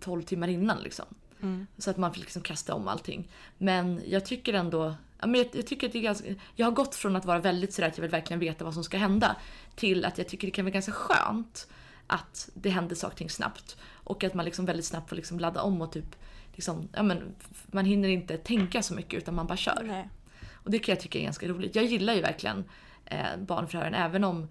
12 0.00 0.22
timmar 0.22 0.48
innan 0.48 0.78
liksom. 0.82 1.04
Mm. 1.42 1.66
Så 1.78 1.90
att 1.90 1.96
man 1.96 2.12
fick 2.12 2.22
liksom 2.22 2.42
kasta 2.42 2.74
om 2.74 2.88
allting. 2.88 3.28
Men 3.58 4.02
jag 4.06 4.26
tycker 4.26 4.54
ändå, 4.54 4.94
ja, 5.20 5.26
men 5.26 5.34
jag, 5.34 5.46
jag 5.52 5.66
tycker 5.66 5.86
att 5.86 5.92
det 5.92 5.98
är 5.98 6.02
ganska, 6.02 6.28
jag 6.54 6.66
har 6.66 6.72
gått 6.72 6.94
från 6.94 7.16
att 7.16 7.24
vara 7.24 7.38
väldigt 7.38 7.72
sådär 7.72 7.88
att 7.88 7.96
jag 7.96 8.02
vill 8.02 8.10
verkligen 8.10 8.40
veta 8.40 8.64
vad 8.64 8.74
som 8.74 8.84
ska 8.84 8.98
hända 8.98 9.36
till 9.74 10.04
att 10.04 10.18
jag 10.18 10.28
tycker 10.28 10.46
det 10.46 10.50
kan 10.50 10.64
vara 10.64 10.72
ganska 10.72 10.92
skönt 10.92 11.68
att 12.06 12.50
det 12.54 12.70
händer 12.70 12.96
saker 12.96 13.12
och 13.12 13.18
ting 13.18 13.30
snabbt. 13.30 13.76
Och 13.92 14.24
att 14.24 14.34
man 14.34 14.44
liksom 14.44 14.66
väldigt 14.66 14.86
snabbt 14.86 15.08
får 15.08 15.16
liksom 15.16 15.40
ladda 15.40 15.62
om 15.62 15.82
och 15.82 15.92
typ 15.92 16.16
liksom, 16.52 16.88
ja 16.92 17.02
men 17.02 17.34
man 17.66 17.84
hinner 17.84 18.08
inte 18.08 18.36
tänka 18.36 18.82
så 18.82 18.94
mycket 18.94 19.18
utan 19.18 19.34
man 19.34 19.46
bara 19.46 19.56
kör. 19.56 19.82
Nej. 19.84 20.08
Och 20.52 20.70
det 20.70 20.78
kan 20.78 20.92
jag 20.92 21.00
tycka 21.00 21.18
är 21.18 21.22
ganska 21.22 21.48
roligt. 21.48 21.76
Jag 21.76 21.84
gillar 21.84 22.14
ju 22.14 22.20
verkligen 22.20 22.64
eh, 23.04 23.36
barnförhören 23.38 23.94
även 23.94 24.24
om 24.24 24.48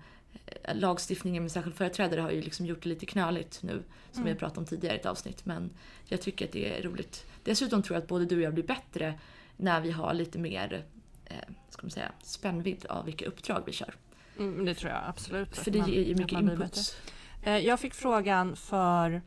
lagstiftningen 0.73 1.43
med 1.43 1.51
särskild 1.51 1.75
företrädare 1.75 2.21
har 2.21 2.31
ju 2.31 2.41
liksom 2.41 2.65
gjort 2.65 2.83
det 2.83 2.89
lite 2.89 3.05
knöligt 3.05 3.59
nu 3.63 3.83
som 4.11 4.23
vi 4.23 4.29
har 4.29 4.37
pratat 4.37 4.57
om 4.57 4.65
tidigare 4.65 4.95
i 4.95 4.99
ett 4.99 5.05
avsnitt. 5.05 5.45
Men 5.45 5.69
jag 6.05 6.21
tycker 6.21 6.45
att 6.45 6.51
det 6.51 6.77
är 6.77 6.83
roligt. 6.83 7.25
Dessutom 7.43 7.83
tror 7.83 7.95
jag 7.95 8.01
att 8.01 8.07
både 8.09 8.25
du 8.25 8.35
och 8.35 8.41
jag 8.41 8.53
blir 8.53 8.63
bättre 8.63 9.19
när 9.57 9.81
vi 9.81 9.91
har 9.91 10.13
lite 10.13 10.39
mer 10.39 10.85
eh, 11.25 11.35
ska 11.69 11.83
man 11.83 11.91
säga, 11.91 12.11
spännvidd 12.23 12.85
av 12.85 13.05
vilka 13.05 13.25
uppdrag 13.25 13.63
vi 13.65 13.71
kör. 13.71 13.93
Mm, 14.39 14.65
det 14.65 14.75
tror 14.75 14.91
jag 14.91 15.01
absolut. 15.07 15.57
För 15.57 15.71
det 15.71 15.79
ger 15.79 16.03
ju 16.03 16.15
mycket 16.15 16.39
input. 16.39 16.97
Eh, 17.43 17.57
Jag 17.57 17.79
fick 17.79 17.93
frågan 17.93 18.55
för 18.55 19.21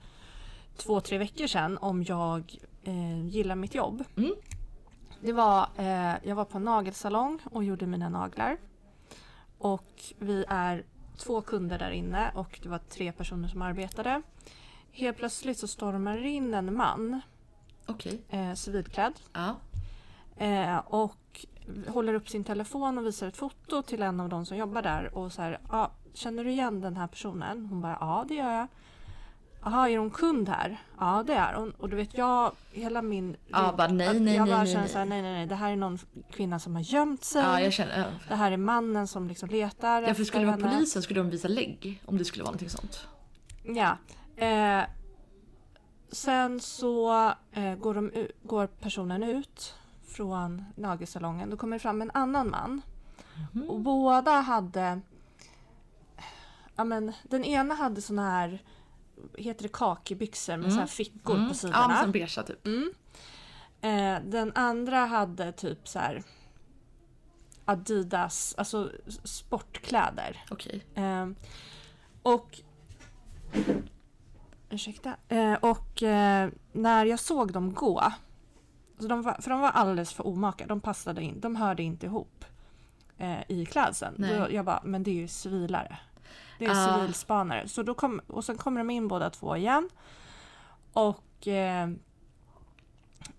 två, 0.76 1.00
tre 1.00 1.18
veckor 1.18 1.46
sedan 1.46 1.78
om 1.78 2.02
jag 2.02 2.56
eh, 2.84 3.26
gillar 3.26 3.54
mitt 3.54 3.74
jobb. 3.74 4.04
Mm. 4.16 4.34
Det 5.20 5.32
var, 5.32 5.68
eh, 5.76 6.14
jag 6.22 6.34
var 6.34 6.44
på 6.44 6.58
en 6.58 6.64
nagelsalong 6.64 7.38
och 7.44 7.64
gjorde 7.64 7.86
mina 7.86 8.08
naglar. 8.08 8.56
Och 9.58 10.02
vi 10.18 10.44
är 10.48 10.84
två 11.20 11.40
kunder 11.42 11.78
där 11.78 11.90
inne 11.90 12.30
och 12.34 12.60
det 12.62 12.68
var 12.68 12.78
tre 12.78 13.12
personer 13.12 13.48
som 13.48 13.62
arbetade. 13.62 14.22
Helt 14.92 15.16
plötsligt 15.16 15.58
så 15.58 15.68
stormar 15.68 16.26
in 16.26 16.54
en 16.54 16.76
man, 16.76 17.20
Okej. 17.86 18.20
eh, 18.28 18.54
civilklädd, 18.54 19.12
Ja. 19.32 19.56
Eh, 20.36 20.76
och 20.78 21.46
håller 21.88 22.14
upp 22.14 22.28
sin 22.28 22.44
telefon 22.44 22.98
och 22.98 23.06
visar 23.06 23.28
ett 23.28 23.36
foto 23.36 23.82
till 23.82 24.02
en 24.02 24.20
av 24.20 24.28
de 24.28 24.46
som 24.46 24.56
jobbar 24.56 24.82
där 24.82 25.14
och 25.18 25.32
så 25.32 25.42
här, 25.42 25.58
ah, 25.68 25.88
känner 26.14 26.44
du 26.44 26.50
igen 26.50 26.80
den 26.80 26.96
här 26.96 27.06
personen? 27.06 27.66
Hon 27.66 27.80
bara, 27.80 27.96
ja 28.00 28.24
det 28.28 28.34
gör 28.34 28.50
jag. 28.52 28.66
Jaha, 29.62 29.88
är 29.90 29.98
hon 29.98 30.10
kund 30.10 30.48
här? 30.48 30.82
Ja 30.98 31.24
det 31.26 31.34
är 31.34 31.54
hon. 31.54 31.70
Och 31.70 31.88
du 31.88 31.96
vet 31.96 32.18
jag, 32.18 32.52
hela 32.72 33.02
min... 33.02 33.36
Ja, 33.48 33.74
bara 33.78 33.88
nej, 33.88 34.08
att 34.08 34.22
nej, 34.22 34.34
jag 34.36 34.42
nej, 34.44 34.50
bara 34.54 34.62
nej, 34.62 34.66
känner 34.72 34.80
nej. 34.84 34.92
så 34.92 34.98
här, 34.98 35.04
nej 35.04 35.22
nej 35.22 35.32
nej, 35.32 35.46
det 35.46 35.54
här 35.54 35.72
är 35.72 35.76
någon 35.76 35.98
kvinna 36.30 36.58
som 36.58 36.74
har 36.74 36.82
gömt 36.82 37.24
sig. 37.24 37.42
ja, 37.42 37.60
jag 37.60 37.72
känner... 37.72 37.98
Ja. 37.98 38.04
Det 38.28 38.34
här 38.34 38.52
är 38.52 38.56
mannen 38.56 39.06
som 39.06 39.28
liksom 39.28 39.48
letar 39.48 40.02
Ja, 40.02 40.14
för 40.14 40.24
skulle 40.24 40.42
det 40.42 40.46
vara 40.50 40.56
henne. 40.56 40.74
polisen 40.76 41.02
skulle 41.02 41.20
de 41.20 41.30
visa 41.30 41.48
lägg 41.48 42.02
om 42.06 42.18
det 42.18 42.24
skulle 42.24 42.42
vara 42.42 42.50
någonting 42.50 42.70
sånt. 42.70 43.06
Ja. 43.64 43.96
Eh, 44.46 44.84
sen 46.12 46.60
så 46.60 47.26
eh, 47.52 47.74
går, 47.74 47.94
de, 47.94 48.10
u- 48.14 48.32
går 48.42 48.66
personen 48.66 49.22
ut 49.22 49.74
från 50.06 50.64
nagelsalongen. 50.76 51.50
Då 51.50 51.56
kommer 51.56 51.76
det 51.76 51.80
fram 51.80 52.02
en 52.02 52.10
annan 52.14 52.50
man. 52.50 52.82
Mhm. 53.52 53.70
Och 53.70 53.80
båda 53.80 54.30
hade... 54.30 55.00
Ja, 56.76 56.84
men, 56.84 57.12
den 57.22 57.44
ena 57.44 57.74
hade 57.74 58.00
såna 58.02 58.30
här, 58.30 58.62
heter 59.38 59.62
det 59.62 59.68
kakibyxor 59.72 60.52
med 60.56 60.64
Mm. 60.64 60.70
så 60.70 60.78
här 60.80 60.86
fickor 60.86 61.34
Mm. 61.34 61.46
på 61.46 61.50
Ja, 61.50 61.54
sidorna. 61.54 61.88
men 61.88 62.02
som 62.02 62.12
beigea 62.12 62.42
typ. 62.42 62.66
Mm. 62.66 62.92
Eh, 63.80 64.30
den 64.30 64.52
andra 64.54 64.96
hade 64.98 65.52
typ 65.52 65.88
så 65.88 65.98
här... 65.98 66.22
Adidas, 67.64 68.54
alltså 68.58 68.90
sportkläder. 69.24 70.44
Okej. 70.50 70.84
Eh, 70.94 71.28
och... 72.22 72.60
Ursäkta. 74.70 75.16
Eh, 75.28 75.52
och 75.54 76.02
när 76.72 77.04
jag 77.04 77.20
såg 77.20 77.52
dem 77.52 77.74
gå, 77.74 78.12
så 78.98 79.06
de 79.08 79.22
var, 79.22 79.34
för 79.40 79.50
de 79.50 79.60
var 79.60 79.70
alldeles 79.70 80.12
för 80.12 80.26
omaka, 80.26 80.66
de 80.66 80.80
passade 80.80 81.22
in, 81.22 81.40
de 81.40 81.56
hörde 81.56 81.82
inte 81.82 82.06
ihop 82.06 82.44
i 83.48 83.66
klädseln. 83.66 84.26
Jag 84.50 84.64
bara, 84.64 84.80
men 84.84 85.02
det 85.02 85.10
är 85.10 85.14
ju 85.14 85.28
civilare. 85.28 85.98
Det 86.60 86.66
är 86.66 86.70
Ah. 86.94 86.98
civilspanare. 86.98 87.68
Så 87.68 87.82
då 87.82 87.94
kom, 87.94 88.20
och 88.26 88.44
sen 88.44 88.56
kommer 88.56 88.80
de 88.80 88.90
in 88.90 89.08
båda 89.08 89.30
två 89.30 89.56
igen. 89.56 89.88
Och 90.92 91.48
eh, 91.48 91.88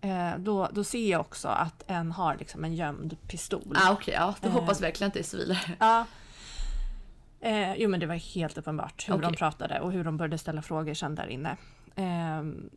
eh, 0.02 0.38
då, 0.38 0.70
då 0.72 0.84
ser 0.84 1.10
jag 1.12 1.22
också 1.22 1.48
att 1.48 1.84
en 1.88 2.12
har 2.12 2.36
liksom 2.38 2.64
en 2.64 2.74
gömd 2.76 3.18
pistol. 3.28 3.76
Ah, 3.78 3.92
Okej, 3.94 4.14
ja. 4.14 4.36
Då 4.42 4.48
Eh. 4.48 4.54
hoppas 4.54 4.82
verkligen 4.82 5.08
att 5.08 5.14
det 5.14 5.20
är 5.20 5.24
civilare. 5.24 5.76
Ja. 5.80 6.06
Eh, 7.40 7.74
jo 7.76 7.90
men 7.90 8.00
det 8.00 8.06
var 8.06 8.16
helt 8.16 8.58
uppenbart 8.58 9.10
hur 9.10 9.14
de 9.18 9.26
Okej. 9.26 9.38
pratade 9.38 9.80
och 9.80 9.92
hur 9.92 10.04
de 10.04 10.18
började 10.18 10.38
ställa 10.38 10.62
frågor 10.62 10.94
sen 10.94 11.16
där 11.16 11.28
inne. 11.28 11.58
Ehm, 11.96 12.70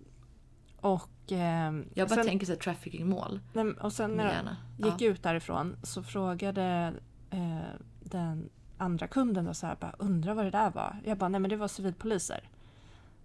och, 0.80 1.10
ehm, 1.32 1.88
Jag 1.94 2.08
bara 2.08 2.14
sen, 2.14 2.26
tänker 2.26 2.46
såhär 2.46 2.58
trafficking-mål. 2.58 3.40
och 3.80 3.92
sen 3.92 4.10
när 4.10 4.56
jag 4.78 4.90
gick 4.90 5.02
ut 5.02 5.22
därifrån 5.22 5.76
så 5.82 6.02
frågade 6.02 6.92
eh, 7.30 7.58
den 8.00 8.50
andra 8.78 9.08
kunden 9.08 9.44
då 9.44 9.54
så 9.54 9.66
här, 9.66 9.76
bara, 9.80 9.94
undrar 9.98 10.34
vad 10.34 10.44
det 10.44 10.50
där 10.50 10.70
var? 10.70 10.96
Jag 11.04 11.18
bara, 11.18 11.28
nej 11.28 11.40
men 11.40 11.50
det 11.50 11.56
var 11.56 11.68
civilpoliser. 11.68 12.48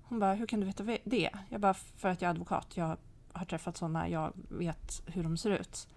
Hon 0.04 0.20
bara, 0.20 0.34
hur 0.34 0.48
kan 0.48 0.60
du 0.60 0.66
veta 0.66 0.84
det? 1.04 1.30
Jag 1.50 1.62
bara, 1.62 1.74
för 1.74 2.10
att 2.10 2.22
jag 2.22 2.30
är 2.30 2.34
advokat. 2.34 2.78
Jag 2.78 2.98
har 3.34 3.46
träffat 3.46 3.78
sådana, 3.78 4.10
jag 4.10 4.34
vet 4.50 5.02
hur 5.06 5.24
de 5.24 5.38
ser 5.38 5.50
ut. 5.52 5.88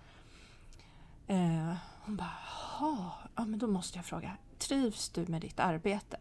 Eh, 1.27 1.75
hon 2.01 2.17
bara, 2.17 2.37
jaha, 2.81 3.13
ja 3.35 3.45
men 3.45 3.59
då 3.59 3.67
måste 3.67 3.99
jag 3.99 4.05
fråga, 4.05 4.37
trivs 4.59 5.09
du 5.09 5.27
med 5.27 5.41
ditt 5.41 5.61
arbete? 5.61 6.17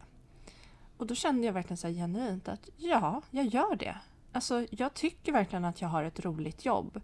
Och 0.96 1.06
då 1.06 1.14
kände 1.14 1.46
jag 1.46 1.52
verkligen 1.52 1.76
så 1.76 1.86
här 1.86 1.94
genuint 1.94 2.48
att 2.48 2.68
ja, 2.76 3.22
jag 3.30 3.46
gör 3.46 3.76
det. 3.76 3.96
Alltså 4.32 4.66
jag 4.70 4.94
tycker 4.94 5.32
verkligen 5.32 5.64
att 5.64 5.80
jag 5.80 5.88
har 5.88 6.04
ett 6.04 6.20
roligt 6.20 6.64
jobb. 6.64 7.00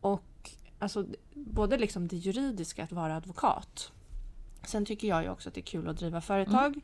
Och 0.00 0.50
alltså 0.78 1.06
både 1.34 1.78
liksom 1.78 2.08
det 2.08 2.16
juridiska 2.16 2.84
att 2.84 2.92
vara 2.92 3.16
advokat. 3.16 3.92
Sen 4.66 4.86
tycker 4.86 5.08
jag 5.08 5.22
ju 5.22 5.28
också 5.28 5.48
att 5.48 5.54
det 5.54 5.60
är 5.60 5.62
kul 5.62 5.88
att 5.88 5.96
driva 5.96 6.20
företag. 6.20 6.80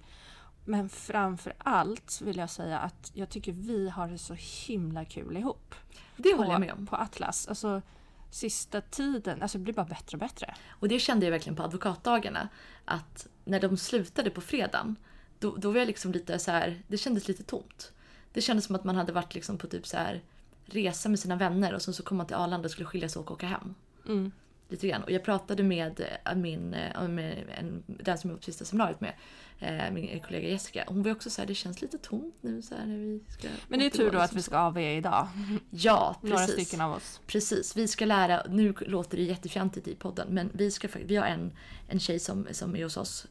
Men 0.64 0.88
framför 0.88 1.54
allt 1.58 2.20
vill 2.20 2.36
jag 2.36 2.50
säga 2.50 2.78
att 2.78 3.10
jag 3.14 3.28
tycker 3.28 3.52
vi 3.52 3.88
har 3.88 4.08
det 4.08 4.18
så 4.18 4.34
himla 4.66 5.04
kul 5.04 5.36
ihop. 5.36 5.74
Det 6.16 6.30
på, 6.30 6.36
håller 6.36 6.50
jag 6.50 6.60
med 6.60 6.72
om. 6.72 6.86
På 6.86 6.96
Atlas. 6.96 7.48
Alltså 7.48 7.82
sista 8.30 8.80
tiden, 8.80 9.42
alltså 9.42 9.58
det 9.58 9.64
blir 9.64 9.74
bara 9.74 9.86
bättre 9.86 10.16
och 10.16 10.18
bättre. 10.18 10.54
Och 10.68 10.88
det 10.88 10.98
kände 10.98 11.26
jag 11.26 11.30
verkligen 11.30 11.56
på 11.56 11.62
advokatdagarna. 11.62 12.48
Att 12.84 13.26
när 13.44 13.60
de 13.60 13.76
slutade 13.76 14.30
på 14.30 14.40
fredagen, 14.40 14.96
då, 15.38 15.56
då 15.56 15.70
var 15.70 15.78
jag 15.78 15.86
liksom 15.86 16.12
lite 16.12 16.38
så 16.38 16.50
här, 16.50 16.82
det 16.88 16.98
kändes 16.98 17.28
lite 17.28 17.42
tomt. 17.42 17.92
Det 18.32 18.40
kändes 18.40 18.64
som 18.64 18.76
att 18.76 18.84
man 18.84 18.96
hade 18.96 19.12
varit 19.12 19.34
liksom 19.34 19.58
på 19.58 19.66
typ 19.66 19.86
så 19.86 19.96
här 19.96 20.22
resa 20.64 21.08
med 21.08 21.18
sina 21.18 21.36
vänner 21.36 21.74
och 21.74 21.82
sen 21.82 21.94
så 21.94 22.02
kom 22.02 22.16
man 22.16 22.26
till 22.26 22.36
Arlanda 22.36 22.66
och 22.66 22.70
skulle 22.70 22.86
skiljas 22.86 23.16
och 23.16 23.30
åka 23.30 23.46
hem. 23.46 23.74
Mm. 24.06 24.32
Lite 24.70 24.88
grann. 24.88 25.02
Och 25.02 25.10
jag 25.10 25.24
pratade 25.24 25.62
med, 25.62 26.00
eh, 26.24 26.34
min, 26.34 26.74
eh, 26.74 27.08
med 27.08 27.44
en, 27.58 27.82
den 27.86 28.18
som 28.18 28.30
jag 28.30 28.34
var 28.34 28.38
på 28.38 28.44
sista 28.44 28.64
seminariet 28.64 29.00
med, 29.00 29.12
eh, 29.58 29.92
min 29.92 30.20
kollega 30.20 30.48
Jessica. 30.48 30.84
Hon 30.86 31.02
var 31.02 31.10
också 31.10 31.30
så 31.30 31.42
här, 31.42 31.46
det 31.46 31.54
känns 31.54 31.82
lite 31.82 31.98
tomt 31.98 32.34
nu 32.40 32.62
så 32.62 32.74
här 32.74 32.86
när 32.86 32.98
vi 32.98 33.20
ska 33.28 33.48
Men 33.68 33.78
det 33.78 33.86
är 33.86 33.90
tur 33.90 34.10
då 34.10 34.18
att 34.18 34.22
liksom 34.22 34.36
vi 34.36 34.42
ska 34.42 34.58
AV 34.58 34.78
idag. 34.78 35.28
Ja, 35.70 36.16
Några 36.22 36.36
precis. 36.36 36.54
stycken 36.54 36.80
av 36.80 36.92
oss. 36.92 37.20
Precis, 37.26 37.76
vi 37.76 37.88
ska 37.88 38.04
lära, 38.04 38.42
nu 38.48 38.74
låter 38.80 39.16
det 39.16 39.22
jättefjantigt 39.22 39.88
i 39.88 39.94
podden, 39.94 40.28
men 40.30 40.50
vi, 40.52 40.70
ska, 40.70 40.88
vi 41.04 41.16
har 41.16 41.26
en, 41.26 41.52
en 41.88 42.00
tjej 42.00 42.18
som, 42.18 42.46
som 42.50 42.76
är 42.76 42.84
hos 42.84 42.96
oss 42.96 43.26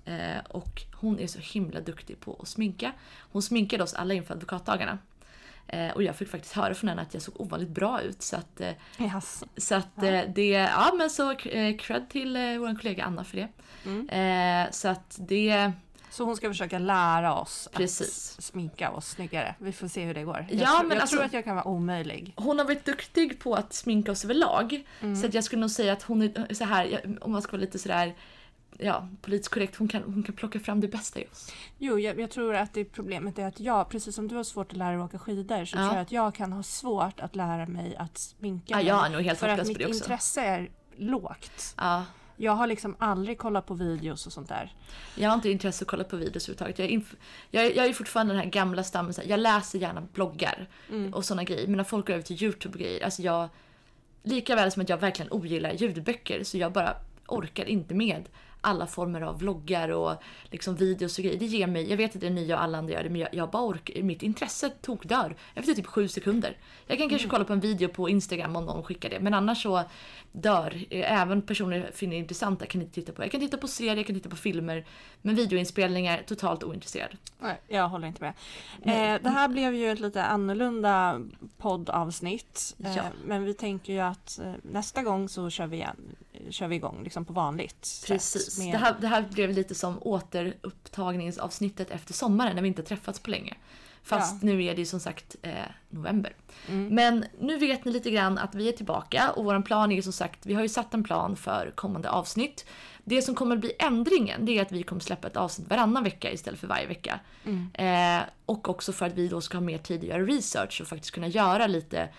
och 0.48 0.82
hon 0.94 1.20
är 1.20 1.28
så 1.28 1.40
himla 1.40 1.82
duktig 1.82 2.20
på 2.20 2.40
att 2.42 2.48
sminka. 2.48 2.92
Hon 3.32 3.42
sminkade 3.42 3.84
oss 3.84 3.94
alla 3.94 4.14
inför 4.14 4.34
advokatdagarna. 4.34 4.98
Eh, 5.74 5.92
och 5.92 6.04
jag 6.04 6.16
fick 6.16 6.30
faktiskt 6.30 6.54
höra 6.54 6.74
från 6.74 6.88
henne 6.90 7.02
att 7.02 7.14
jag 7.14 7.24
såg 7.24 7.42
ovanligt 7.42 7.70
bra 7.70 8.02
ut. 8.02 8.22
Så 8.22 8.36
att, 8.36 8.62
eh, 8.62 8.72
Yes. 9.00 9.44
så 9.58 9.76
att 9.76 10.04
eh, 10.04 10.22
det, 10.36 10.48
ja 10.50 10.92
men 10.98 11.10
så 11.10 11.32
eh, 11.32 11.78
cred 11.78 12.10
till 12.10 12.36
eh, 12.36 12.42
vår 12.58 12.78
kollega 12.82 13.04
Anna 13.04 13.24
för 13.24 13.38
det. 13.38 13.48
Mm. 13.86 14.10
Eh, 14.66 14.72
så 14.72 14.88
att 14.88 15.18
det, 15.20 15.72
Så 16.12 16.24
hon 16.24 16.36
ska 16.36 16.48
försöka 16.50 16.80
lära 16.80 17.34
oss 17.36 17.70
Precis. 17.74 18.36
att 18.38 18.44
sminka 18.44 18.92
oss 18.92 19.10
snyggare. 19.10 19.56
Vi 19.60 19.72
får 19.72 19.88
se 19.88 20.04
hur 20.06 20.14
det 20.14 20.24
går. 20.24 20.46
Jag, 20.50 20.60
Ja, 20.62 20.66
tror, 20.68 20.82
men 20.88 20.92
jag 20.92 21.02
alltså- 21.02 21.16
tror 21.16 21.26
att 21.26 21.34
jag 21.34 21.44
kan 21.44 21.56
vara 21.56 21.68
omöjlig. 21.68 22.34
hon 22.36 22.58
har 22.60 22.66
varit 22.66 22.86
duktig 22.86 23.40
på 23.40 23.56
att 23.56 23.74
sminka 23.74 24.12
oss 24.12 24.26
överlag. 24.26 24.84
Så 25.22 25.26
att 25.28 25.34
jag 25.34 25.44
skulle 25.44 25.60
nog 25.60 25.72
säga 25.72 25.94
att 25.94 26.04
hon 26.04 26.22
är 26.22 26.54
så 26.54 26.64
här, 26.64 27.18
om 27.22 27.32
man 27.32 27.42
ska 27.42 27.52
vara 27.52 27.62
lite 27.62 27.80
sådär 27.80 28.16
ja, 28.80 29.08
politiskt 29.22 29.54
korrekt, 29.54 29.76
hon 29.76 29.88
kan, 29.88 30.04
hon 30.04 30.24
kan 30.24 30.36
plocka 30.36 30.60
fram 30.60 30.80
det 30.82 30.88
bästa 30.88 31.20
i 31.20 31.26
oss. 31.32 31.52
Jo, 31.78 32.00
jag, 32.00 32.20
jag 32.20 32.32
tror 32.32 32.56
att 32.56 32.74
det 32.74 32.86
problemet 32.86 33.40
är 33.40 33.46
att 33.48 33.60
jag, 33.60 33.90
precis 33.90 34.16
som 34.16 34.28
du 34.28 34.36
har 34.36 34.44
svårt 34.44 34.72
att 34.72 34.78
lära 34.78 34.92
dig 34.92 35.00
åka 35.00 35.20
skidor, 35.20 35.66
så 35.66 35.78
Ja. 35.78 35.82
tror 35.84 35.94
jag 35.96 36.02
att 36.02 36.12
jag 36.12 36.36
kan 36.36 36.54
ha 36.54 36.64
svårt 36.64 37.20
att 37.20 37.36
lära 37.36 37.66
mig 37.68 37.96
att 37.96 38.18
sminka 38.18 38.66
Ja, 38.68 38.78
mig. 38.78 38.86
jag 38.86 39.14
är 39.14 39.20
helt 39.24 39.40
För 39.40 39.48
att 39.48 39.68
mitt 39.68 39.80
intresse 39.82 40.42
är 40.42 40.70
lågt. 40.98 41.74
Ja, 41.78 42.06
Jag 42.38 42.52
har 42.52 42.68
liksom 42.68 42.96
aldrig 43.00 43.38
kollat 43.38 43.66
på 43.66 43.74
videos 43.74 44.26
och 44.28 44.34
sånt 44.34 44.50
där. 44.50 44.74
jag 45.16 45.30
har 45.30 45.36
inte 45.36 45.50
intresse 45.50 45.84
att 45.84 45.88
kolla 45.90 46.04
på 46.04 46.16
videos 46.16 46.50
överhuvudtaget. 46.50 46.80
Jag 46.80 46.90
är, 46.92 47.04
jag, 47.66 47.76
jag 47.76 47.86
är 47.86 47.94
fortfarande 47.94 48.34
den 48.34 48.44
här 48.44 48.50
gamla 48.50 48.84
stammen, 48.84 49.14
så 49.14 49.22
här, 49.22 49.30
jag 49.30 49.40
läser 49.40 49.80
gärna 49.80 50.02
bloggar 50.02 50.68
och 51.14 51.26
sådana 51.26 51.44
grejer. 51.44 51.68
Men 51.68 51.78
när 51.78 51.84
folk 51.84 52.08
går 52.08 52.14
över 52.14 52.24
till 52.24 52.44
YouTube 52.44 52.74
och 52.74 52.80
grejer, 52.80 53.04
alltså 53.06 53.22
jag... 53.22 53.50
Lika 54.24 54.56
väl 54.56 54.72
som 54.72 54.82
att 54.82 54.90
jag 54.90 54.98
verkligen 54.98 55.32
ogillar 55.32 55.72
ljudböcker 55.72 56.44
så 56.44 56.58
jag 56.58 56.72
bara 56.72 56.96
orkar 57.28 57.66
inte 57.66 57.94
med 57.94 58.30
alla 58.62 58.88
former 58.88 59.22
av 59.22 59.40
vloggar 59.40 59.90
och 59.90 60.16
liksom 60.52 60.76
videos 60.76 61.18
och 61.18 61.24
grejer. 61.24 61.40
Det 61.40 61.46
ger 61.46 61.68
mig, 61.68 61.90
jag 61.90 61.98
vet 61.98 62.16
att 62.16 62.22
det 62.22 62.28
är 62.28 62.32
nya 62.32 62.56
och 62.56 62.64
alla 62.64 62.78
andra 62.78 62.94
gör 62.94 63.04
det 63.04 63.10
men 63.10 63.22
jag, 63.22 63.34
jag 63.34 63.50
bara 63.50 63.64
orkar, 63.68 64.04
mitt 64.04 64.24
intresse 64.24 64.70
tokdör 64.70 65.36
efter 65.56 65.74
typ 65.74 65.86
sju 65.88 66.08
sekunder. 66.08 66.58
Jag 66.88 66.98
kan 66.98 67.10
kanske 67.10 67.28
kolla 67.28 67.46
på 67.46 67.54
en 67.54 67.60
video 67.60 67.90
på 67.90 68.10
Instagram 68.10 68.56
om 68.56 68.66
någon 68.66 68.84
skickar 68.84 69.10
det 69.10 69.20
men 69.20 69.34
annars 69.34 69.64
så 69.64 69.84
dör, 70.32 70.86
även 70.90 71.42
personer 71.42 71.78
jag 71.78 71.94
finner 71.94 72.18
intressanta 72.18 72.66
kan 72.66 72.82
inte 72.82 72.94
titta 72.94 73.12
på. 73.12 73.24
Jag 73.24 73.32
kan 73.32 73.40
titta 73.42 73.58
på 73.58 73.68
serier, 73.68 73.96
jag 73.96 74.06
kan 74.06 74.16
titta 74.16 74.30
på 74.30 74.36
filmer 74.36 74.86
men 75.22 75.36
videoinspelningar, 75.36 76.24
totalt 76.28 76.64
ointresserad. 76.64 77.18
Nej, 77.40 77.62
jag 77.68 77.90
håller 77.90 78.08
inte 78.08 78.22
med. 78.22 78.34
Eh, 79.16 79.22
det 79.24 79.30
här 79.30 79.48
blev 79.48 79.76
ju 79.76 79.92
ett 79.92 80.00
lite 80.00 80.24
annorlunda 80.24 81.22
poddavsnitt. 81.58 82.76
Eh, 82.84 82.96
Ja. 82.96 83.04
Men 83.26 83.44
vi 83.44 83.54
tänker 83.54 83.94
ju 83.94 84.00
att 84.00 84.40
eh, 84.40 84.52
nästa 84.62 85.04
gång 85.04 85.30
så 85.30 85.50
kör 85.50 85.68
vi, 85.68 85.78
igen, 85.78 86.16
kör 86.50 86.68
vi 86.68 86.76
igång 86.76 87.04
liksom 87.04 87.26
på 87.26 87.34
vanligt 87.34 87.86
sätt 87.86 88.49
Precis. 88.50 88.64
med- 88.66 88.74
Det, 88.74 88.78
här, 88.78 88.96
det 89.02 89.08
här 89.08 89.22
blev 89.32 89.50
lite 89.52 89.76
som 89.76 89.98
återupptagningsavsnittet 90.02 91.92
efter 91.92 92.14
sommaren 92.14 92.56
när 92.56 92.62
vi 92.62 92.68
inte 92.68 92.84
träffats 92.84 93.20
på 93.20 93.30
länge. 93.30 93.54
Fast 94.04 94.44
nu 94.44 94.64
är 94.64 94.76
det 94.76 94.82
ju 94.82 94.86
som 94.86 95.00
sagt 95.00 95.36
eh, 95.42 95.54
november. 95.90 96.36
Mm. 96.68 96.96
Men 96.96 97.26
nu 97.40 97.58
vet 97.58 97.86
ni 97.86 97.92
lite 97.92 98.12
grann 98.12 98.38
att 98.38 98.56
vi 98.56 98.70
är 98.70 98.72
tillbaka 98.72 99.32
och 99.32 99.46
vår 99.46 99.62
plan 99.62 99.92
är 99.92 100.02
som 100.02 100.14
sagt, 100.14 100.46
vi 100.46 100.54
har 100.54 100.62
ju 100.62 100.70
satt 100.70 100.94
en 100.94 101.04
plan 101.04 101.36
för 101.36 101.72
kommande 101.76 102.10
avsnitt. 102.10 102.66
Det 103.04 103.22
som 103.22 103.36
kommer 103.36 103.58
bli 103.58 103.72
ändringen 103.80 104.46
det 104.46 104.58
är 104.58 104.62
att 104.62 104.72
vi 104.72 104.84
kommer 104.84 105.02
släppa 105.02 105.28
ett 105.28 105.38
avsnitt 105.38 105.70
varannan 105.70 106.04
vecka 106.04 106.32
istället 106.32 106.60
för 106.60 106.68
varje 106.68 106.88
vecka. 106.88 107.20
Eh, 107.74 108.22
och 108.46 108.70
också 108.70 108.94
för 108.94 109.06
att 109.06 109.14
vi 109.14 109.28
då 109.28 109.42
ska 109.42 109.58
ha 109.58 109.62
mer 109.64 109.78
tid 109.78 110.00
att 110.00 110.08
göra 110.08 110.24
research 110.24 110.82
och 110.82 110.88
faktiskt 110.88 111.12
kunna 111.14 111.28
göra 111.28 111.68
lite 111.68 112.10